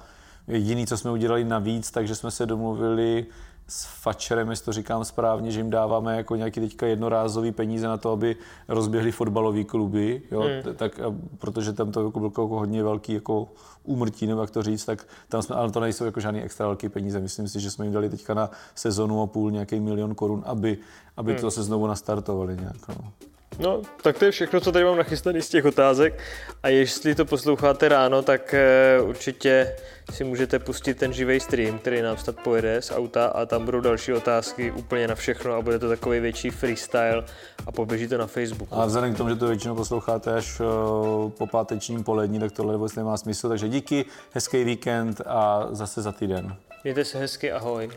Jediný, 0.49 0.87
co 0.87 0.97
jsme 0.97 1.11
udělali 1.11 1.45
navíc, 1.45 1.91
takže 1.91 2.15
jsme 2.15 2.31
se 2.31 2.47
domluvili 2.47 3.27
s 3.73 3.85
Fačerem, 3.85 4.51
jestli 4.51 4.65
to 4.65 4.73
říkám 4.73 5.05
správně, 5.05 5.51
že 5.51 5.61
jim 5.61 5.71
dáváme 5.71 6.17
jako 6.17 6.37
nějaký 6.37 6.61
teďka 6.61 6.87
jednorázový 6.87 7.53
peníze 7.53 7.87
na 7.87 7.97
to, 7.97 8.13
aby 8.13 8.37
rozběhli 8.69 9.13
fotbalové 9.13 9.65
kluby, 9.65 10.23
jo, 10.31 10.41
hmm. 10.41 10.75
tak, 10.75 11.01
protože 11.39 11.73
tam 11.73 11.93
to 11.93 12.05
jako 12.05 12.19
bylo 12.19 12.31
jako 12.31 12.49
hodně 12.49 12.83
velký 12.83 13.13
jako 13.13 13.49
úmrtí, 13.85 14.27
nebo 14.27 14.41
jak 14.41 14.51
to 14.51 14.63
říct, 14.63 14.85
tak 14.85 15.07
tam 15.29 15.43
jsme, 15.43 15.57
ale 15.57 15.71
to 15.71 15.81
nejsou 15.81 16.05
jako 16.05 16.21
žádný 16.21 16.43
extra 16.43 16.67
velký 16.67 16.89
peníze. 16.89 17.21
Myslím 17.21 17.49
si, 17.49 17.61
že 17.61 17.71
jsme 17.71 17.85
jim 17.85 17.95
dali 17.95 18.11
teďka 18.11 18.35
na 18.35 18.51
sezonu 18.75 19.23
a 19.23 19.27
půl 19.27 19.51
nějaký 19.51 19.81
milion 19.81 20.15
korun, 20.15 20.43
aby, 20.47 20.79
aby 21.17 21.33
hmm. 21.33 21.41
to 21.41 21.51
se 21.51 21.63
znovu 21.63 21.87
nastartovali 21.87 22.57
nějak. 22.57 22.89
No. 22.89 23.13
No, 23.59 23.83
tak 24.03 24.19
to 24.19 24.25
je 24.25 24.31
všechno, 24.31 24.61
co 24.61 24.73
tady 24.73 24.85
mám 24.85 24.97
nachystané 24.97 25.43
z 25.43 25.49
těch 25.49 25.65
otázek. 25.65 26.19
A 26.63 26.69
jestli 26.69 27.15
to 27.15 27.25
posloucháte 27.25 27.89
ráno, 27.89 28.23
tak 28.23 28.55
eh, 28.55 29.01
určitě 29.01 29.77
si 30.13 30.25
můžete 30.25 30.59
pustit 30.59 30.95
ten 30.95 31.13
živý 31.13 31.41
stream, 31.41 31.79
který 31.79 32.03
nám 32.03 32.17
snad 32.17 32.37
pojede 32.37 32.83
z 32.83 32.91
auta 32.91 33.27
a 33.27 33.47
tam 33.47 33.65
budou 33.65 33.81
další 33.81 34.13
otázky 34.13 34.71
úplně 34.71 35.09
na 35.09 35.15
všechno 35.15 35.53
a 35.55 35.63
bude 35.63 35.79
to 35.79 35.89
takový 35.89 36.21
větší 36.21 36.51
freestyle 36.51 37.25
a 37.67 37.73
poběží 37.73 38.09
to 38.09 38.19
na 38.19 38.27
Facebooku. 38.27 38.75
A 38.75 38.87
vzhledem 38.87 39.15
k 39.15 39.17
tomu, 39.17 39.29
že 39.29 39.37
to 39.37 39.47
většinou 39.47 39.75
posloucháte 39.75 40.35
až 40.35 40.61
eh, 40.61 40.65
po 41.39 41.47
pátečním 41.47 42.05
polední, 42.05 42.41
tak 42.41 42.53
tohle 42.53 42.77
vůbec 42.77 42.95
nemá 42.95 43.17
smysl. 43.17 43.49
Takže 43.49 43.69
díky, 43.69 44.05
hezký 44.33 44.65
víkend 44.65 45.21
a 45.27 45.69
zase 45.71 46.03
za 46.03 46.13
týden. 46.13 46.57
Mějte 46.85 47.05
se 47.05 47.19
hezky, 47.19 47.53
ahoj. 47.53 47.91